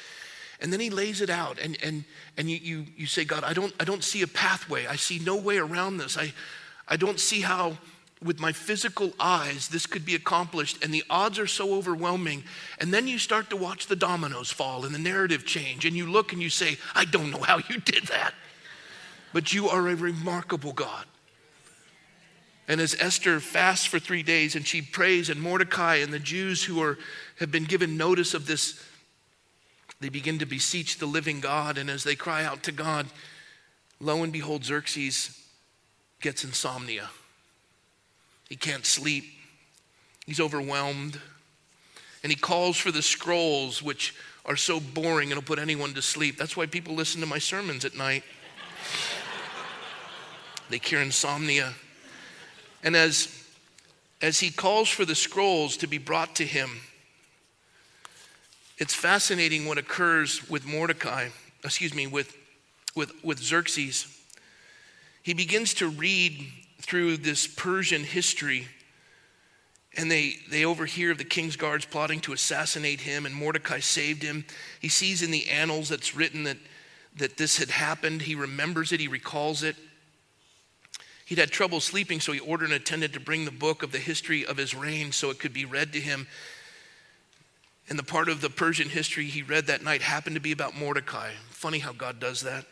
[0.60, 2.04] And then he lays it out, and, and,
[2.36, 4.88] and you, you, you say, God, I don't, I don't see a pathway.
[4.88, 6.18] I see no way around this.
[6.18, 6.34] I,
[6.88, 7.78] I don't see how,
[8.24, 10.84] with my physical eyes, this could be accomplished.
[10.84, 12.44] And the odds are so overwhelming.
[12.80, 15.86] And then you start to watch the dominoes fall and the narrative change.
[15.86, 18.34] And you look and you say, I don't know how you did that.
[19.34, 21.06] But you are a remarkable God.
[22.70, 26.64] And as Esther fasts for three days and she prays, and Mordecai and the Jews
[26.64, 26.98] who are,
[27.40, 28.84] have been given notice of this
[30.00, 33.08] they begin to beseech the living God, and as they cry out to God,
[34.00, 35.47] lo and behold, Xerxes
[36.22, 37.10] gets insomnia.
[38.50, 39.26] He can't sleep,
[40.26, 41.20] he's overwhelmed,
[42.24, 46.38] and he calls for the scrolls, which are so boring it'll put anyone to sleep.
[46.38, 48.24] That's why people listen to my sermons at night.
[50.70, 51.74] they cure insomnia.
[52.84, 53.46] And as,
[54.22, 56.82] as he calls for the scrolls to be brought to him,
[58.78, 61.30] it's fascinating what occurs with Mordecai,
[61.64, 62.36] excuse me, with,
[62.96, 64.17] with, with Xerxes.
[65.28, 66.48] He begins to read
[66.80, 68.70] through this Persian history,
[69.98, 74.46] and they, they overhear the king's guards plotting to assassinate him, and Mordecai saved him.
[74.80, 76.56] He sees in the annals that's written that,
[77.18, 78.22] that this had happened.
[78.22, 79.76] He remembers it, he recalls it.
[81.26, 83.98] He'd had trouble sleeping, so he ordered an attendant to bring the book of the
[83.98, 86.26] history of his reign so it could be read to him.
[87.90, 90.78] And the part of the Persian history he read that night happened to be about
[90.78, 91.32] Mordecai.
[91.50, 92.66] Funny how God does that.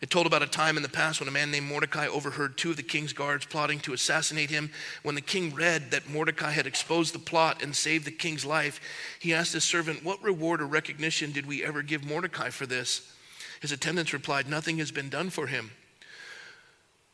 [0.00, 2.70] It told about a time in the past when a man named Mordecai overheard two
[2.70, 4.70] of the king's guards plotting to assassinate him.
[5.02, 8.80] When the king read that Mordecai had exposed the plot and saved the king's life,
[9.18, 13.12] he asked his servant, What reward or recognition did we ever give Mordecai for this?
[13.60, 15.72] His attendants replied, Nothing has been done for him.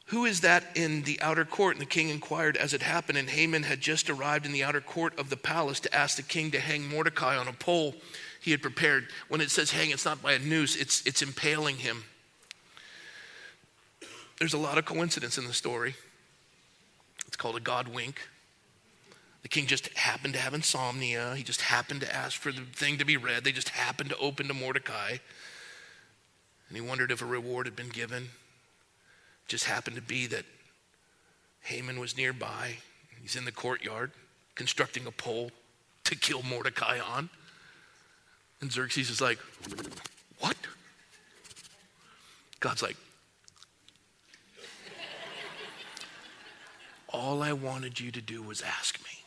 [0.08, 1.76] Who is that in the outer court?
[1.76, 3.16] And the king inquired as it happened.
[3.16, 6.22] And Haman had just arrived in the outer court of the palace to ask the
[6.22, 7.94] king to hang Mordecai on a pole
[8.42, 9.08] he had prepared.
[9.28, 12.04] When it says hang, it's not by a noose, it's, it's impaling him.
[14.38, 15.94] There's a lot of coincidence in the story.
[17.26, 18.20] It's called a God wink.
[19.42, 21.34] The king just happened to have insomnia.
[21.36, 23.44] He just happened to ask for the thing to be read.
[23.44, 25.18] They just happened to open to Mordecai.
[26.68, 28.22] And he wondered if a reward had been given.
[28.24, 30.44] It Just happened to be that
[31.62, 32.78] Haman was nearby.
[33.20, 34.12] He's in the courtyard
[34.54, 35.50] constructing a pole
[36.04, 37.28] to kill Mordecai on.
[38.60, 39.38] And Xerxes is like,
[40.38, 40.56] What?
[42.60, 42.96] God's like,
[47.14, 49.20] All I wanted you to do was ask me.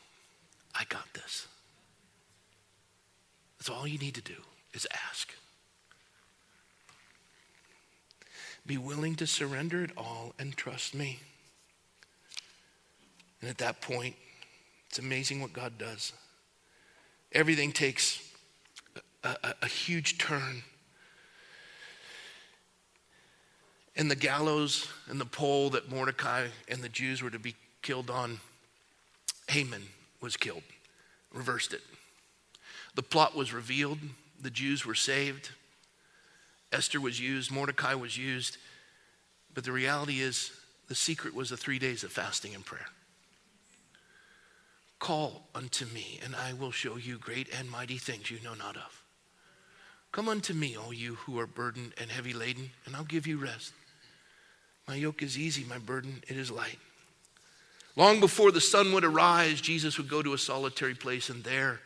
[0.74, 1.48] I got this.
[3.58, 4.34] That's all you need to do
[4.74, 5.32] is ask.
[8.66, 11.20] Be willing to surrender it all and trust me.
[13.40, 14.16] And at that point,
[14.90, 16.12] it's amazing what God does.
[17.32, 18.20] Everything takes
[19.24, 20.62] a, a, a huge turn.
[23.96, 27.54] And the gallows and the pole that Mordecai and the Jews were to be
[27.88, 28.38] killed on,
[29.48, 29.82] Haman
[30.20, 30.62] was killed,
[31.32, 31.80] reversed it.
[32.96, 33.98] The plot was revealed,
[34.42, 35.48] the Jews were saved.
[36.70, 38.58] Esther was used, Mordecai was used,
[39.54, 40.52] but the reality is
[40.88, 42.88] the secret was the three days of fasting and prayer.
[44.98, 48.76] Call unto me, and I will show you great and mighty things you know not
[48.76, 49.02] of.
[50.12, 53.38] Come unto me, all you who are burdened and heavy laden, and I'll give you
[53.38, 53.72] rest.
[54.86, 56.78] My yoke is easy, my burden it is light.
[57.98, 61.80] Long before the sun would arise, Jesus would go to a solitary place and there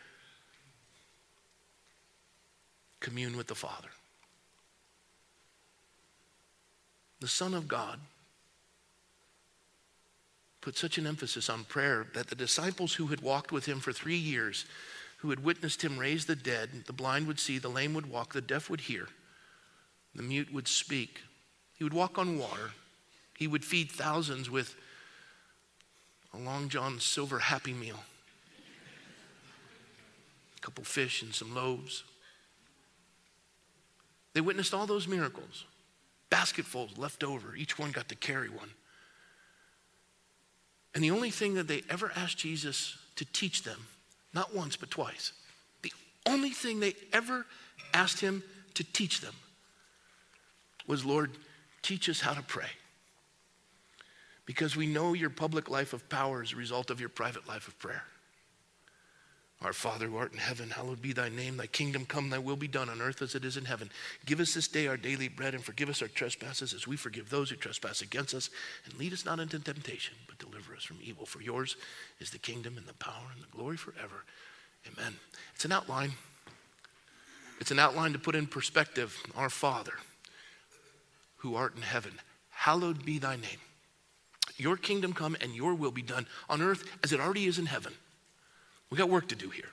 [3.00, 3.88] commune with the Father.
[7.22, 8.00] the Son of God,
[10.60, 13.92] put such an emphasis on prayer that the disciples who had walked with him for
[13.92, 14.66] three years,
[15.18, 18.32] who had witnessed him raise the dead, the blind would see, the lame would walk,
[18.32, 19.06] the deaf would hear,
[20.16, 21.20] the mute would speak.
[21.78, 22.72] He would walk on water.
[23.38, 24.74] He would feed thousands with
[26.34, 27.98] a Long John Silver Happy Meal,
[30.56, 32.04] a couple fish and some loaves.
[34.34, 35.66] They witnessed all those miracles,
[36.30, 37.54] basketfuls left over.
[37.54, 38.70] Each one got to carry one.
[40.94, 43.86] And the only thing that they ever asked Jesus to teach them,
[44.34, 45.32] not once but twice,
[45.82, 45.92] the
[46.26, 47.46] only thing they ever
[47.92, 48.42] asked him
[48.74, 49.34] to teach them
[50.86, 51.30] was, Lord,
[51.82, 52.68] teach us how to pray.
[54.44, 57.68] Because we know your public life of power is a result of your private life
[57.68, 58.04] of prayer.
[59.64, 61.56] Our Father who art in heaven, hallowed be thy name.
[61.56, 63.90] Thy kingdom come, thy will be done on earth as it is in heaven.
[64.26, 67.30] Give us this day our daily bread and forgive us our trespasses as we forgive
[67.30, 68.50] those who trespass against us.
[68.84, 71.26] And lead us not into temptation, but deliver us from evil.
[71.26, 71.76] For yours
[72.18, 74.24] is the kingdom and the power and the glory forever.
[74.92, 75.14] Amen.
[75.54, 76.10] It's an outline.
[77.60, 79.16] It's an outline to put in perspective.
[79.36, 79.94] Our Father
[81.36, 82.14] who art in heaven,
[82.50, 83.60] hallowed be thy name.
[84.62, 87.66] Your kingdom come and your will be done on earth as it already is in
[87.66, 87.92] heaven.
[88.90, 89.68] We got work to do here.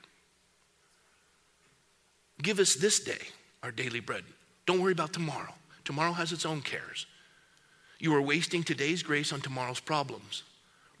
[2.42, 3.28] Give us this day
[3.62, 4.24] our daily bread.
[4.66, 5.54] Don't worry about tomorrow.
[5.84, 7.06] Tomorrow has its own cares.
[8.00, 10.42] You are wasting today's grace on tomorrow's problems.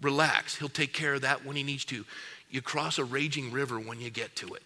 [0.00, 0.54] Relax.
[0.54, 2.04] He'll take care of that when he needs to.
[2.48, 4.62] You cross a raging river when you get to it.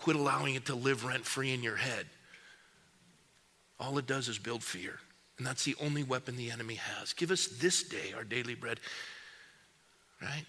[0.00, 2.06] Quit allowing it to live rent free in your head.
[3.78, 4.98] All it does is build fear.
[5.42, 7.12] And that's the only weapon the enemy has.
[7.14, 8.78] Give us this day our daily bread.
[10.20, 10.44] Right?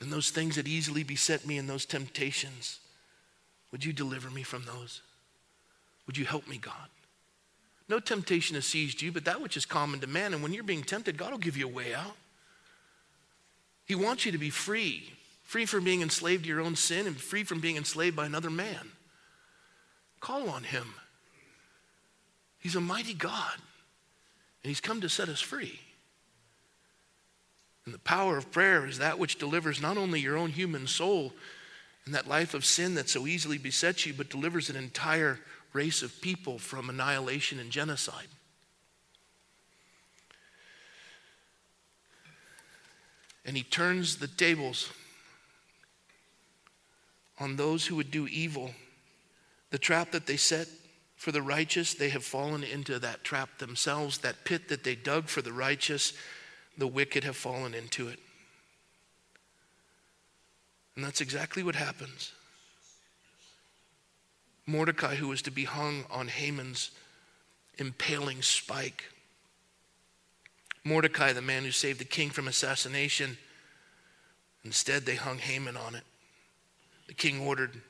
[0.00, 2.80] and those things that easily beset me and those temptations,
[3.72, 5.00] would you deliver me from those?
[6.06, 6.74] Would you help me, God?
[7.88, 10.34] No temptation has seized you, but that which is common to man.
[10.34, 12.16] And when you're being tempted, God will give you a way out.
[13.86, 15.12] He wants you to be free,
[15.44, 18.50] free from being enslaved to your own sin and free from being enslaved by another
[18.50, 18.90] man.
[20.20, 20.94] Call on Him.
[22.66, 25.78] He's a mighty God, and He's come to set us free.
[27.84, 31.32] And the power of prayer is that which delivers not only your own human soul
[32.04, 35.38] and that life of sin that so easily besets you, but delivers an entire
[35.72, 38.26] race of people from annihilation and genocide.
[43.44, 44.90] And he turns the tables
[47.38, 48.72] on those who would do evil.
[49.70, 50.66] The trap that they set
[51.16, 54.18] for the righteous, they have fallen into that trap themselves.
[54.18, 56.12] That pit that they dug for the righteous,
[56.76, 58.18] the wicked have fallen into it.
[60.94, 62.32] And that's exactly what happens.
[64.66, 66.90] Mordecai, who was to be hung on Haman's
[67.78, 69.04] impaling spike.
[70.84, 73.38] Mordecai, the man who saved the king from assassination,
[74.64, 76.04] instead they hung Haman on it.
[77.06, 77.80] The king ordered,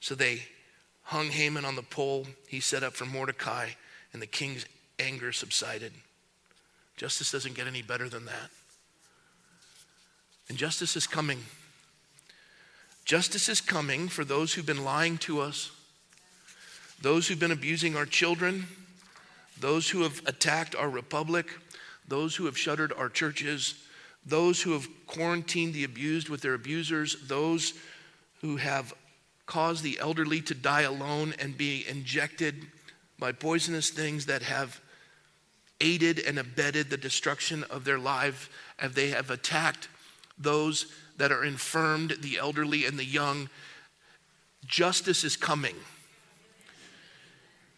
[0.00, 0.42] so they
[1.04, 3.70] hung Haman on the pole he set up for Mordecai,
[4.12, 4.66] and the king's
[4.98, 5.92] anger subsided.
[6.96, 8.50] Justice doesn't get any better than that.
[10.48, 11.38] And justice is coming.
[13.04, 15.70] Justice is coming for those who've been lying to us,
[17.00, 18.66] those who've been abusing our children,
[19.60, 21.46] those who have attacked our republic,
[22.08, 23.74] those who have shuttered our churches,
[24.24, 27.74] those who have quarantined the abused with their abusers, those
[28.40, 28.94] who have
[29.46, 32.66] caused the elderly to die alone and be injected
[33.18, 34.80] by poisonous things that have
[35.80, 39.88] aided and abetted the destruction of their life as they have attacked
[40.38, 40.86] those
[41.16, 43.48] that are infirmed, the elderly, and the young.
[44.66, 45.76] Justice is coming.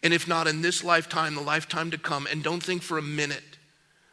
[0.02, 3.02] And if not in this lifetime, the lifetime to come, and don't think for a
[3.02, 3.42] minute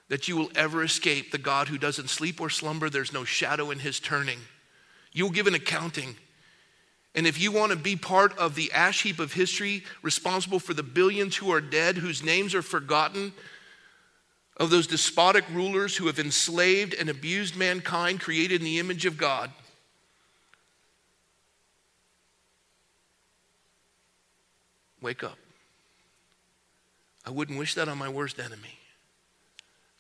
[0.10, 3.72] that you will ever escape the God who doesn't sleep or slumber, there's no shadow
[3.72, 4.40] in his turning.
[5.12, 6.16] You'll give an accounting.
[7.16, 10.74] And if you want to be part of the ash heap of history responsible for
[10.74, 13.34] the billions who are dead, whose names are forgotten,
[14.58, 19.18] of those despotic rulers who have enslaved and abused mankind created in the image of
[19.18, 19.52] God.
[25.02, 25.38] Wake up.
[27.26, 28.78] I wouldn't wish that on my worst enemy.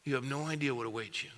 [0.03, 1.29] You have no idea what awaits you.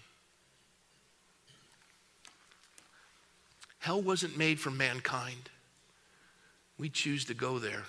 [3.80, 5.49] Hell wasn't made for mankind.
[6.78, 7.84] We choose to go there.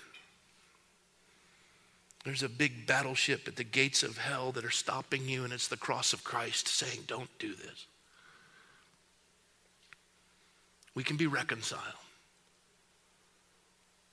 [2.23, 5.67] There's a big battleship at the gates of hell that are stopping you, and it's
[5.67, 7.85] the cross of Christ saying, Don't do this.
[10.93, 11.81] We can be reconciled.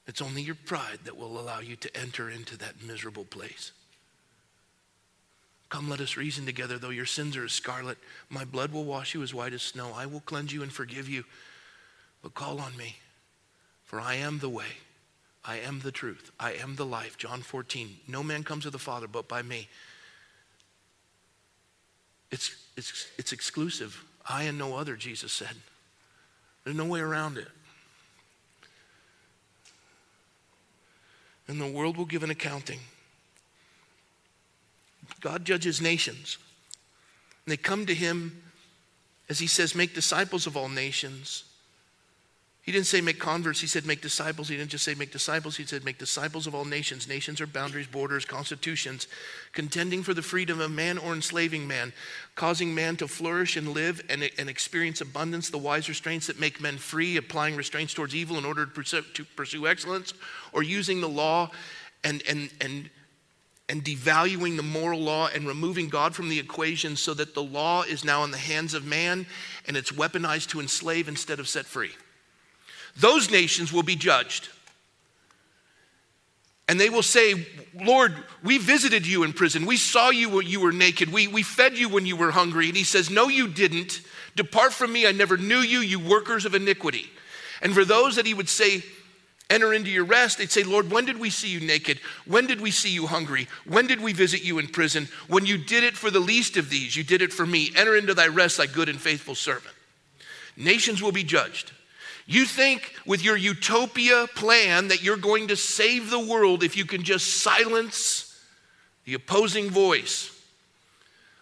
[0.06, 3.72] It's only your pride that will allow you to enter into that miserable place.
[5.70, 6.78] Come, let us reason together.
[6.78, 7.98] Though your sins are as scarlet,
[8.28, 9.92] my blood will wash you as white as snow.
[9.92, 11.24] I will cleanse you and forgive you.
[12.22, 12.96] But call on me,
[13.84, 14.66] for I am the way,
[15.44, 17.16] I am the truth, I am the life.
[17.18, 17.96] John 14.
[18.08, 19.68] No man comes to the Father but by me.
[22.30, 24.04] It's, it's, it's exclusive.
[24.28, 25.54] I and no other, Jesus said.
[26.64, 27.48] There's no way around it.
[31.46, 32.80] And the world will give an accounting.
[35.20, 36.38] God judges nations.
[37.44, 38.42] And they come to him
[39.28, 41.44] as he says, Make disciples of all nations.
[42.64, 44.48] He didn't say make converts, he said make disciples.
[44.48, 47.06] He didn't just say make disciples, he said make disciples of all nations.
[47.06, 49.06] Nations are boundaries, borders, constitutions,
[49.52, 51.92] contending for the freedom of man or enslaving man,
[52.36, 56.58] causing man to flourish and live and, and experience abundance, the wise restraints that make
[56.58, 60.14] men free, applying restraints towards evil in order to pursue, to pursue excellence,
[60.54, 61.50] or using the law
[62.02, 62.88] and, and, and
[63.70, 67.82] and devaluing the moral law and removing God from the equation so that the law
[67.82, 69.24] is now in the hands of man
[69.66, 71.92] and it's weaponized to enslave instead of set free.
[72.96, 74.48] Those nations will be judged.
[76.68, 79.66] And they will say, Lord, we visited you in prison.
[79.66, 81.12] We saw you when you were naked.
[81.12, 82.68] We, we fed you when you were hungry.
[82.68, 84.00] And he says, No, you didn't.
[84.34, 85.06] Depart from me.
[85.06, 87.10] I never knew you, you workers of iniquity.
[87.60, 88.82] And for those that he would say,
[89.50, 92.00] enter into your rest, they'd say, Lord, when did we see you naked?
[92.26, 93.46] When did we see you hungry?
[93.66, 95.08] When did we visit you in prison?
[95.28, 97.70] When you did it for the least of these, you did it for me.
[97.76, 99.74] Enter into thy rest, thy good and faithful servant.
[100.56, 101.72] Nations will be judged.
[102.26, 106.84] You think with your utopia plan that you're going to save the world if you
[106.84, 108.40] can just silence
[109.04, 110.30] the opposing voice.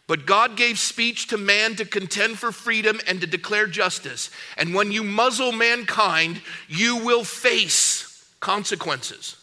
[0.09, 4.31] But God gave speech to man to contend for freedom and to declare justice.
[4.57, 9.37] And when you muzzle mankind, you will face consequences.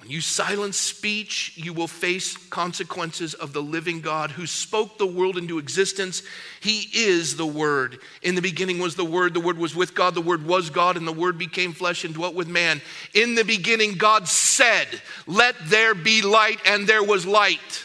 [0.00, 5.06] When you silence speech, you will face consequences of the living God who spoke the
[5.06, 6.22] world into existence.
[6.60, 7.98] He is the Word.
[8.22, 10.96] In the beginning was the Word, the Word was with God, the Word was God,
[10.96, 12.80] and the Word became flesh and dwelt with man.
[13.12, 14.88] In the beginning, God said,
[15.26, 17.84] Let there be light, and there was light.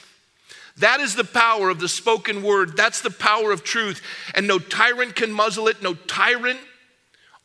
[0.78, 2.76] That is the power of the spoken word.
[2.76, 4.02] That's the power of truth.
[4.34, 5.82] And no tyrant can muzzle it.
[5.82, 6.60] No tyrant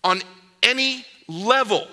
[0.03, 0.23] on
[0.62, 1.87] any level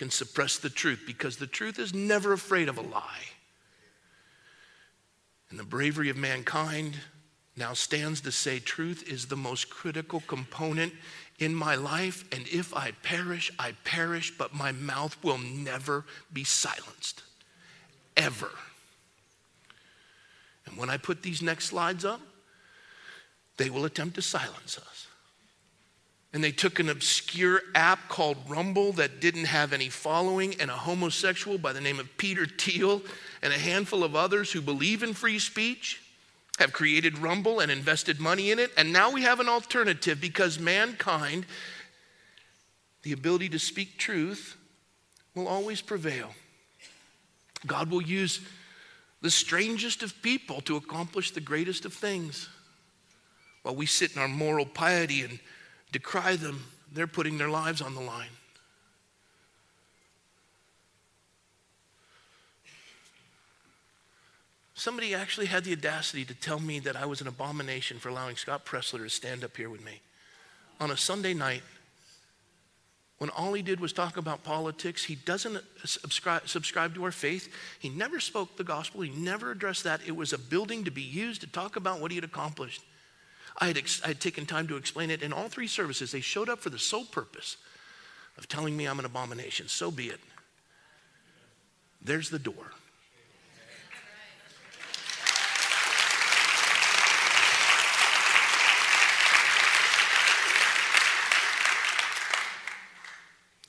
[0.00, 3.26] can suppress the truth because the truth is never afraid of a lie.
[5.50, 6.96] And the bravery of mankind
[7.54, 10.94] now stands to say truth is the most critical component
[11.38, 12.24] in my life.
[12.32, 17.22] And if I perish, I perish, but my mouth will never be silenced.
[18.16, 18.52] Ever.
[20.64, 22.22] And when I put these next slides up,
[23.58, 25.08] they will attempt to silence us.
[26.32, 30.74] And they took an obscure app called Rumble that didn't have any following, and a
[30.74, 33.02] homosexual by the name of Peter Thiel
[33.42, 36.00] and a handful of others who believe in free speech
[36.60, 38.70] have created Rumble and invested money in it.
[38.76, 41.46] And now we have an alternative because mankind,
[43.02, 44.56] the ability to speak truth,
[45.34, 46.30] will always prevail.
[47.66, 48.40] God will use
[49.22, 52.48] the strangest of people to accomplish the greatest of things.
[53.62, 55.38] While we sit in our moral piety and
[55.92, 58.30] decry them, they're putting their lives on the line.
[64.74, 68.36] Somebody actually had the audacity to tell me that I was an abomination for allowing
[68.36, 70.00] Scott Presler to stand up here with me
[70.80, 71.62] on a Sunday night
[73.18, 75.04] when all he did was talk about politics.
[75.04, 77.52] He doesn't subscribe, subscribe, to our faith.
[77.78, 79.02] He never spoke the gospel.
[79.02, 80.00] He never addressed that.
[80.06, 82.82] It was a building to be used to talk about what he had accomplished.
[83.60, 86.12] I had, ex- I had taken time to explain it in all three services.
[86.12, 87.58] They showed up for the sole purpose
[88.38, 89.68] of telling me I'm an abomination.
[89.68, 90.20] So be it.
[92.02, 92.72] There's the door.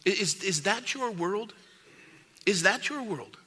[0.06, 1.54] Is, is that your world?
[2.46, 3.38] Is that your world?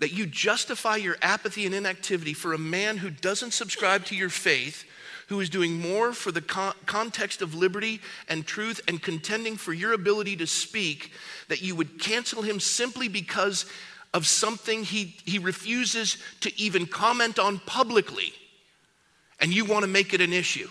[0.00, 4.28] That you justify your apathy and inactivity for a man who doesn't subscribe to your
[4.28, 4.84] faith
[5.28, 9.72] who is doing more for the con- context of liberty and truth and contending for
[9.72, 11.12] your ability to speak,
[11.48, 13.66] that you would cancel him simply because
[14.12, 18.32] of something he, he refuses to even comment on publicly,
[19.40, 20.68] and you want to make it an issue.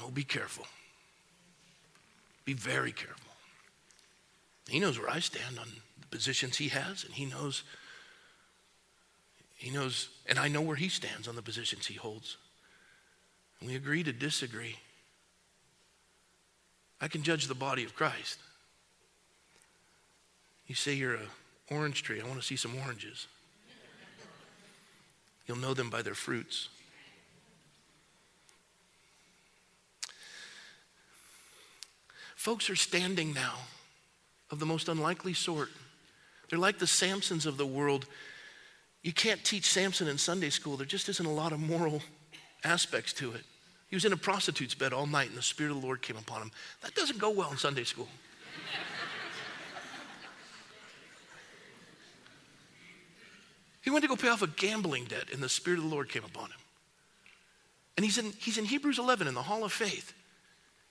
[0.00, 0.66] Oh, be careful.
[2.44, 3.32] Be very careful.
[4.68, 5.66] He knows where I stand on
[6.00, 7.62] the positions he has, and he knows
[9.62, 12.36] he knows, and I know where he stands on the positions he holds.
[13.60, 14.74] And we agree to disagree.
[17.00, 18.40] I can judge the body of Christ.
[20.66, 21.28] You say you're a
[21.70, 22.20] orange tree.
[22.20, 23.28] I want to see some oranges.
[25.46, 26.68] You'll know them by their fruits.
[32.34, 33.54] Folks are standing now
[34.50, 35.68] of the most unlikely sort.
[36.50, 38.06] They're like the Samsons of the world.
[39.02, 40.76] You can't teach Samson in Sunday school.
[40.76, 42.02] There just isn't a lot of moral
[42.64, 43.42] aspects to it.
[43.88, 46.16] He was in a prostitute's bed all night and the Spirit of the Lord came
[46.16, 46.50] upon him.
[46.82, 48.08] That doesn't go well in Sunday school.
[53.82, 56.08] he went to go pay off a gambling debt and the Spirit of the Lord
[56.08, 56.58] came upon him.
[57.96, 60.14] And he's in, he's in Hebrews 11 in the Hall of Faith.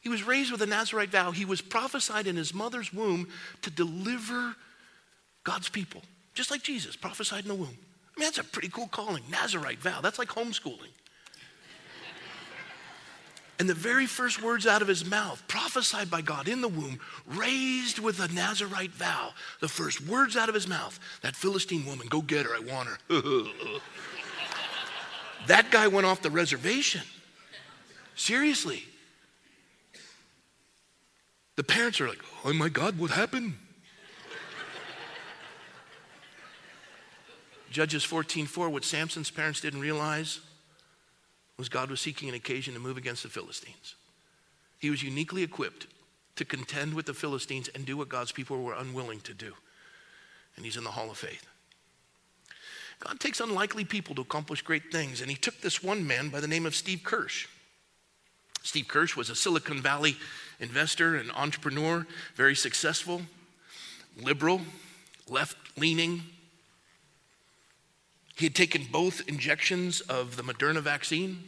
[0.01, 1.32] He was raised with a Nazarite vow.
[1.32, 3.30] He was prophesied in his mother's womb
[3.62, 4.55] to deliver
[5.43, 6.01] God's people,
[6.34, 7.78] just like Jesus prophesied in the womb.
[8.16, 10.01] I mean, that's a pretty cool calling, Nazarite vow.
[10.01, 10.91] That's like homeschooling.
[13.62, 16.99] And the very first words out of his mouth, prophesied by God in the womb,
[17.28, 22.07] raised with a Nazarite vow, the first words out of his mouth, that Philistine woman,
[22.07, 22.97] go get her, I want her.
[25.45, 27.01] that guy went off the reservation.
[28.16, 28.84] Seriously.
[31.55, 33.53] The parents are like, oh my God, what happened?
[37.72, 40.39] Judges 14:4, what Samson's parents didn't realize
[41.57, 43.95] was God was seeking an occasion to move against the Philistines.
[44.80, 45.88] He was uniquely equipped
[46.36, 49.55] to contend with the Philistines and do what God's people were unwilling to do.
[50.55, 51.45] And he's in the hall of faith.
[52.99, 56.39] God takes unlikely people to accomplish great things, and he took this one man by
[56.39, 57.47] the name of Steve Kirsch.
[58.63, 60.17] Steve Kirsch was a Silicon Valley
[60.59, 62.05] investor and entrepreneur,
[62.36, 63.24] very successful,
[64.17, 64.61] liberal,
[65.28, 66.24] left leaning.
[68.42, 71.44] He had taken both injections of the Moderna vaccine.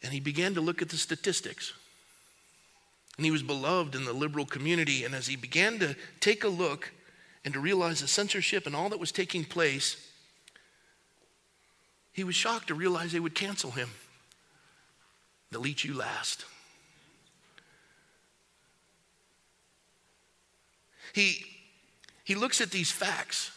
[0.00, 1.72] And he began to look at the statistics.
[3.16, 5.04] And he was beloved in the liberal community.
[5.04, 6.92] And as he began to take a look
[7.44, 9.96] and to realize the censorship and all that was taking place,
[12.12, 13.88] he was shocked to realize they would cancel him.
[15.66, 16.44] Eat you last.
[21.12, 21.51] He,
[22.24, 23.50] he looks at these facts,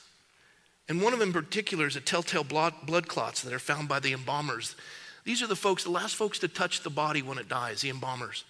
[0.87, 3.87] and one of them in particular is a telltale blood, blood clots that are found
[3.87, 4.75] by the embalmers.
[5.23, 7.89] These are the folks, the last folks to touch the body when it dies, the
[7.89, 8.43] embalmers.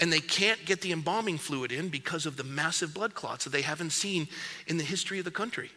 [0.00, 3.50] And they can't get the embalming fluid in because of the massive blood clots that
[3.50, 4.28] they haven't seen
[4.66, 5.70] in the history of the country.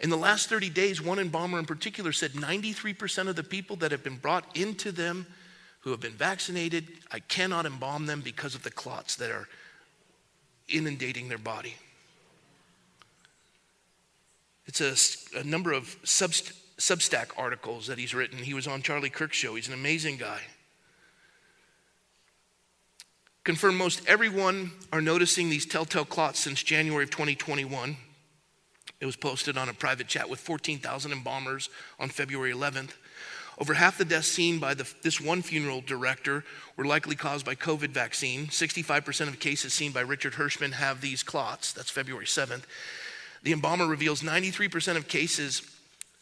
[0.00, 3.92] In the last 30 days, one embalmer in particular said 93% of the people that
[3.92, 5.26] have been brought into them
[5.80, 9.48] who have been vaccinated, I cannot embalm them because of the clots that are
[10.68, 11.74] inundating their body.
[14.66, 14.80] It's
[15.34, 18.38] a, a number of subst- Substack articles that he's written.
[18.38, 19.54] He was on Charlie Kirk's show.
[19.54, 20.40] He's an amazing guy.
[23.44, 27.96] Confirm most everyone are noticing these telltale clots since January of 2021.
[28.98, 32.92] It was posted on a private chat with 14,000 embalmers on February 11th.
[33.58, 36.44] Over half the deaths seen by the, this one funeral director
[36.76, 38.46] were likely caused by COVID vaccine.
[38.46, 41.72] 65% of cases seen by Richard Hirschman have these clots.
[41.72, 42.62] That's February 7th.
[43.42, 45.62] The embalmer reveals 93% of cases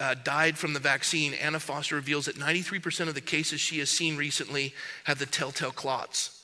[0.01, 1.35] uh, died from the vaccine.
[1.35, 4.73] Anna Foster reveals that 93% of the cases she has seen recently
[5.05, 6.35] have the telltale clots.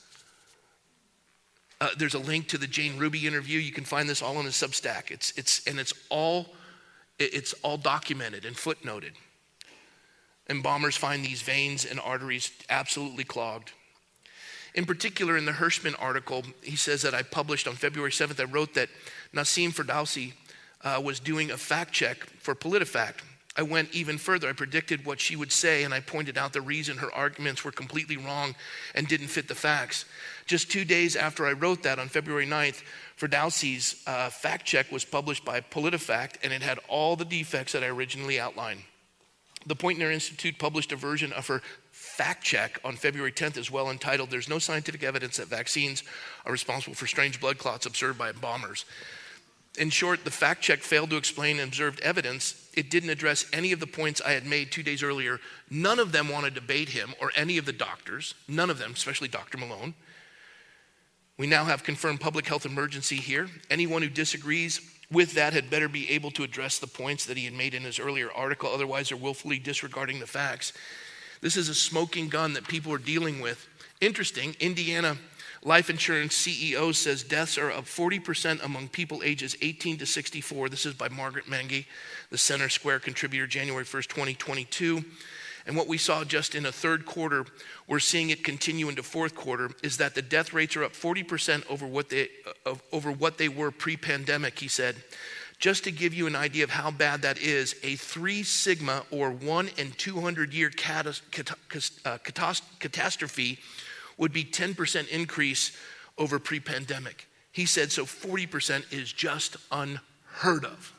[1.79, 3.59] Uh, there's a link to the Jane Ruby interview.
[3.59, 5.11] You can find this all in a Substack.
[5.11, 6.47] It's, it's, and it's all,
[7.19, 9.11] it's all documented and footnoted.
[10.49, 13.71] Embalmers find these veins and arteries absolutely clogged.
[14.73, 18.43] In particular, in the Hirschman article, he says that I published on February 7th, I
[18.43, 18.89] wrote that
[19.33, 20.33] Nassim Ferdowsi
[20.85, 23.15] uh, was doing a fact check for PolitiFact.
[23.57, 24.49] I went even further.
[24.49, 27.71] I predicted what she would say, and I pointed out the reason her arguments were
[27.71, 28.53] completely wrong
[28.93, 30.05] and didn't fit the facts.
[30.45, 32.83] Just two days after I wrote that, on February 9th,
[33.17, 37.83] Ferdowsi's uh, fact check was published by PolitiFact, and it had all the defects that
[37.83, 38.81] I originally outlined.
[39.65, 41.61] The Poynter Institute published a version of her
[41.91, 46.03] fact check on February 10th as well, entitled There's No Scientific Evidence That Vaccines
[46.45, 48.85] Are Responsible for Strange Blood Clots Observed by Embalmers.
[49.77, 52.69] In short, the fact check failed to explain observed evidence.
[52.73, 55.39] It didn't address any of the points I had made two days earlier.
[55.69, 58.91] None of them want to debate him or any of the doctors, none of them,
[58.93, 59.57] especially Dr.
[59.57, 59.93] Malone.
[61.37, 63.49] We now have confirmed public health emergency here.
[63.69, 64.79] Anyone who disagrees
[65.11, 67.83] with that had better be able to address the points that he had made in
[67.83, 70.71] his earlier article, otherwise, they're willfully disregarding the facts.
[71.41, 73.67] This is a smoking gun that people are dealing with.
[73.99, 75.17] Interesting, Indiana
[75.65, 80.69] life insurance CEO says deaths are up 40% among people ages 18 to 64.
[80.69, 81.85] This is by Margaret Menge,
[82.29, 85.03] the Center Square contributor, January 1st, 2022.
[85.67, 87.43] and what we saw just in a third quarter,
[87.87, 91.67] we're seeing it continue into fourth quarter, is that the death rates are up 40%
[91.67, 92.29] over what they,
[92.67, 94.95] uh, over what they were pre pandemic, he said.
[95.57, 99.31] Just to give you an idea of how bad that is, a three sigma or
[99.31, 101.21] one in 200 year catas-
[102.05, 102.17] uh,
[102.79, 103.57] catastrophe
[104.17, 105.71] would be 10% increase
[106.17, 107.27] over pre pandemic.
[107.51, 110.93] He said, so 40% is just unheard of.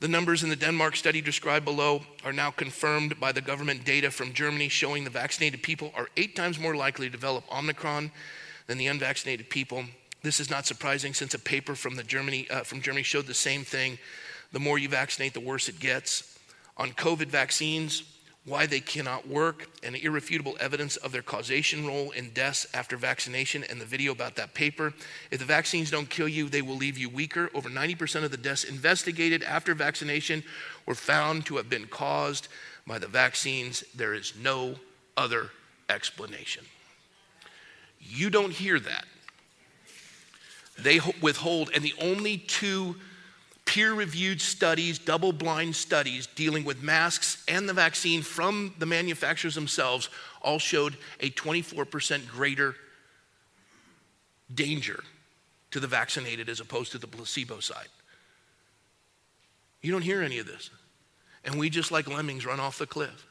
[0.00, 4.10] The numbers in the Denmark study described below are now confirmed by the government data
[4.10, 8.10] from Germany showing the vaccinated people are eight times more likely to develop Omicron
[8.66, 9.84] than the unvaccinated people.
[10.22, 13.34] This is not surprising since a paper from, the Germany, uh, from Germany showed the
[13.34, 13.96] same thing.
[14.50, 16.36] The more you vaccinate, the worse it gets.
[16.78, 18.02] On COVID vaccines,
[18.44, 23.62] why they cannot work, and irrefutable evidence of their causation role in deaths after vaccination,
[23.70, 24.92] and the video about that paper.
[25.30, 27.50] If the vaccines don't kill you, they will leave you weaker.
[27.54, 30.42] Over 90% of the deaths investigated after vaccination
[30.86, 32.48] were found to have been caused
[32.84, 33.84] by the vaccines.
[33.94, 34.74] There is no
[35.16, 35.50] other
[35.88, 36.64] explanation.
[38.00, 39.04] You don't hear that.
[40.76, 42.96] They withhold, and the only two
[43.72, 49.54] peer reviewed studies, double blind studies dealing with masks and the vaccine from the manufacturers
[49.54, 50.10] themselves
[50.42, 52.76] all showed a 24% greater
[54.54, 55.02] danger
[55.70, 57.88] to the vaccinated as opposed to the placebo side.
[59.80, 60.68] You don't hear any of this.
[61.42, 63.26] And we just like lemmings run off the cliff.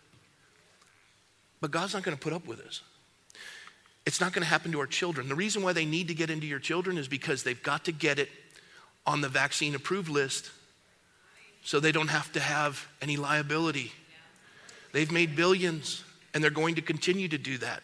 [1.59, 2.81] But God's not going to put up with this.
[4.07, 5.29] It's not going to happen to our children.
[5.29, 7.91] The reason why they need to get into your children is because they've got to
[7.91, 8.29] get it
[9.05, 10.51] on the vaccine approved list
[11.63, 13.91] so they don't have to have any liability.
[14.93, 17.81] They've made billions and they're going to continue to do that.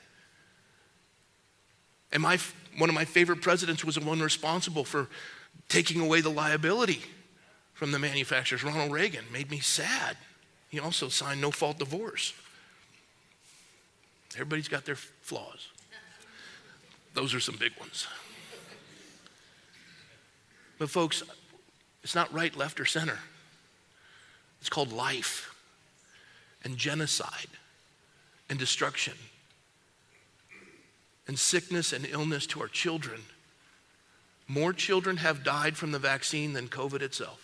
[2.12, 2.38] And my,
[2.78, 5.10] one of my favorite presidents was the one responsible for
[5.70, 7.02] taking away the liability
[7.74, 8.64] from the manufacturers.
[8.64, 10.18] Ronald Reagan made me sad.
[10.70, 12.34] He also signed no fault divorce.
[14.34, 15.70] Everybody's got their flaws.
[17.14, 18.08] Those are some big ones.
[20.78, 21.24] But, folks,
[22.04, 23.20] it's not right, left, or center.
[24.60, 25.54] It's called life
[26.64, 27.48] and genocide
[28.50, 29.14] and destruction
[31.28, 33.22] and sickness and illness to our children.
[34.48, 37.44] More children have died from the vaccine than COVID itself.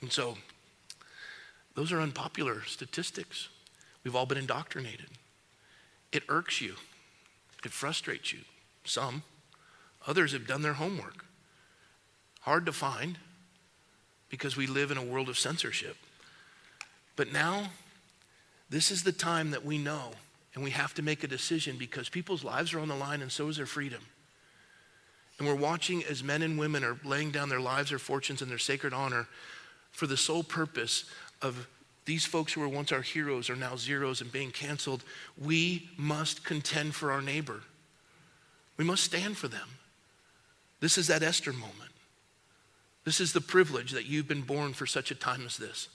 [0.00, 0.38] And so,
[1.74, 3.48] those are unpopular statistics.
[4.02, 5.08] We've all been indoctrinated.
[6.12, 6.74] It irks you,
[7.64, 8.40] it frustrates you.
[8.84, 9.22] Some,
[10.06, 11.24] others have done their homework.
[12.40, 13.18] Hard to find
[14.28, 15.96] because we live in a world of censorship.
[17.16, 17.70] But now,
[18.70, 20.12] this is the time that we know,
[20.54, 23.30] and we have to make a decision because people's lives are on the line and
[23.30, 24.00] so is their freedom.
[25.38, 28.50] And we're watching as men and women are laying down their lives, their fortunes, and
[28.50, 29.26] their sacred honor
[29.90, 31.04] for the sole purpose
[31.42, 31.66] of
[32.10, 35.04] these folks who were once our heroes are now zeros and being canceled.
[35.40, 37.60] We must contend for our neighbor.
[38.76, 39.68] We must stand for them.
[40.80, 41.92] This is that Esther moment.
[43.04, 45.88] This is the privilege that you've been born for such a time as this.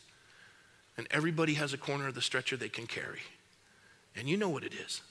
[0.98, 3.20] And everybody has a corner of the stretcher they can carry.
[4.16, 5.02] And you know what it is.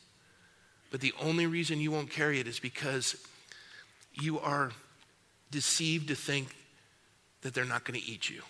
[0.91, 3.15] But the only reason you won't carry it is because
[4.15, 4.73] you are
[5.51, 6.57] deceived to think
[7.43, 8.41] that they're not going to eat you.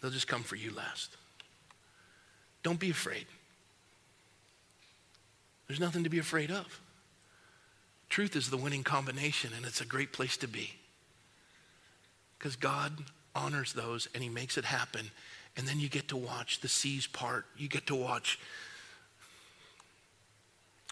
[0.00, 1.16] They'll just come for you last.
[2.62, 3.26] Don't be afraid.
[5.66, 6.80] There's nothing to be afraid of.
[8.08, 10.72] Truth is the winning combination, and it's a great place to be.
[12.38, 12.92] Because God
[13.34, 15.10] honors those and He makes it happen.
[15.56, 17.44] And then you get to watch the seas part.
[17.56, 18.38] You get to watch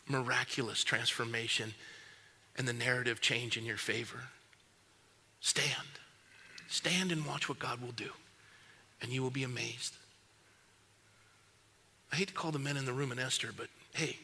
[0.06, 1.74] miraculous transformation
[2.56, 4.20] and the narrative change in your favor.
[5.40, 5.88] Stand.
[6.68, 8.10] Stand and watch what God will do
[9.00, 9.94] and you will be amazed.
[12.12, 14.16] I hate to call the men in the room an Esther, but hey,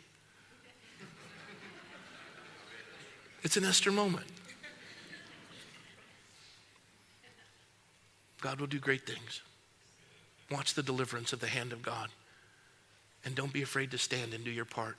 [3.43, 4.27] it's an Esther moment.
[8.41, 9.41] God will do great things.
[10.51, 12.09] Watch the deliverance of the hand of God.
[13.25, 14.97] And don't be afraid to stand and do your part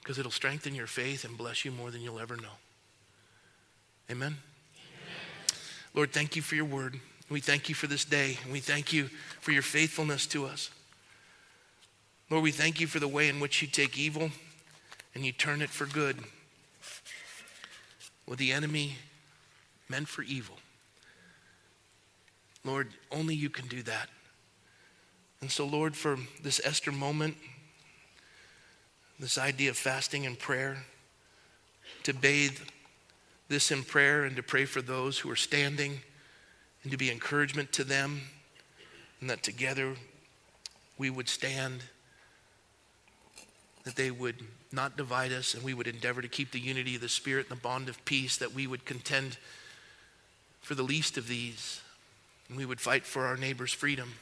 [0.00, 2.56] because it'll strengthen your faith and bless you more than you'll ever know.
[4.10, 4.28] Amen?
[4.28, 4.38] Amen.
[5.94, 6.98] Lord, thank you for your word.
[7.30, 8.38] We thank you for this day.
[8.44, 9.08] And we thank you
[9.40, 10.70] for your faithfulness to us.
[12.30, 14.30] Lord, we thank you for the way in which you take evil
[15.14, 16.18] and you turn it for good.
[18.26, 18.96] What the enemy
[19.88, 20.56] meant for evil.
[22.64, 24.08] Lord, only you can do that.
[25.40, 27.36] And so, Lord, for this Esther moment,
[29.20, 30.84] this idea of fasting and prayer,
[32.04, 32.58] to bathe
[33.48, 36.00] this in prayer and to pray for those who are standing
[36.84, 38.20] and to be encouragement to them,
[39.20, 39.94] and that together
[40.96, 41.82] we would stand,
[43.82, 44.36] that they would
[44.70, 47.58] not divide us, and we would endeavor to keep the unity of the Spirit and
[47.58, 49.38] the bond of peace, that we would contend
[50.60, 51.80] for the least of these,
[52.48, 54.14] and we would fight for our neighbor's freedom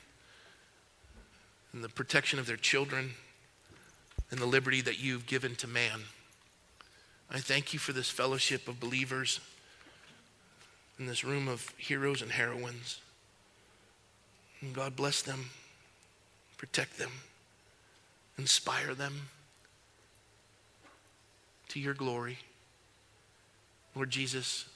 [1.72, 3.12] and the protection of their children
[4.30, 6.00] and the liberty that you've given to man.
[7.30, 9.40] I thank you for this fellowship of believers
[10.99, 13.01] in this room of heroes and heroines.
[14.61, 15.51] And God bless them,
[16.57, 17.11] protect them,
[18.38, 19.28] inspire them
[21.68, 22.38] to your glory.
[23.95, 24.66] Lord Jesus,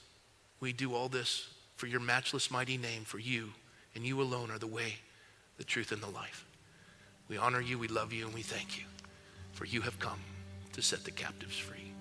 [0.59, 3.49] we do all this for your matchless mighty name, for you
[3.95, 4.95] and you alone are the way,
[5.57, 6.45] the truth, and the life.
[7.29, 8.83] We honor you, we love you, and we thank you,
[9.53, 10.19] for you have come
[10.73, 11.91] to set the captives free.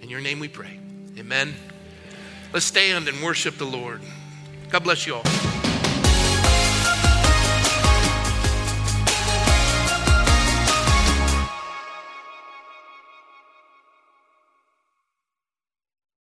[0.00, 0.78] In your name we pray.
[1.18, 1.54] Amen.
[2.52, 4.00] Let's stand and worship the Lord.
[4.70, 5.69] God bless you all.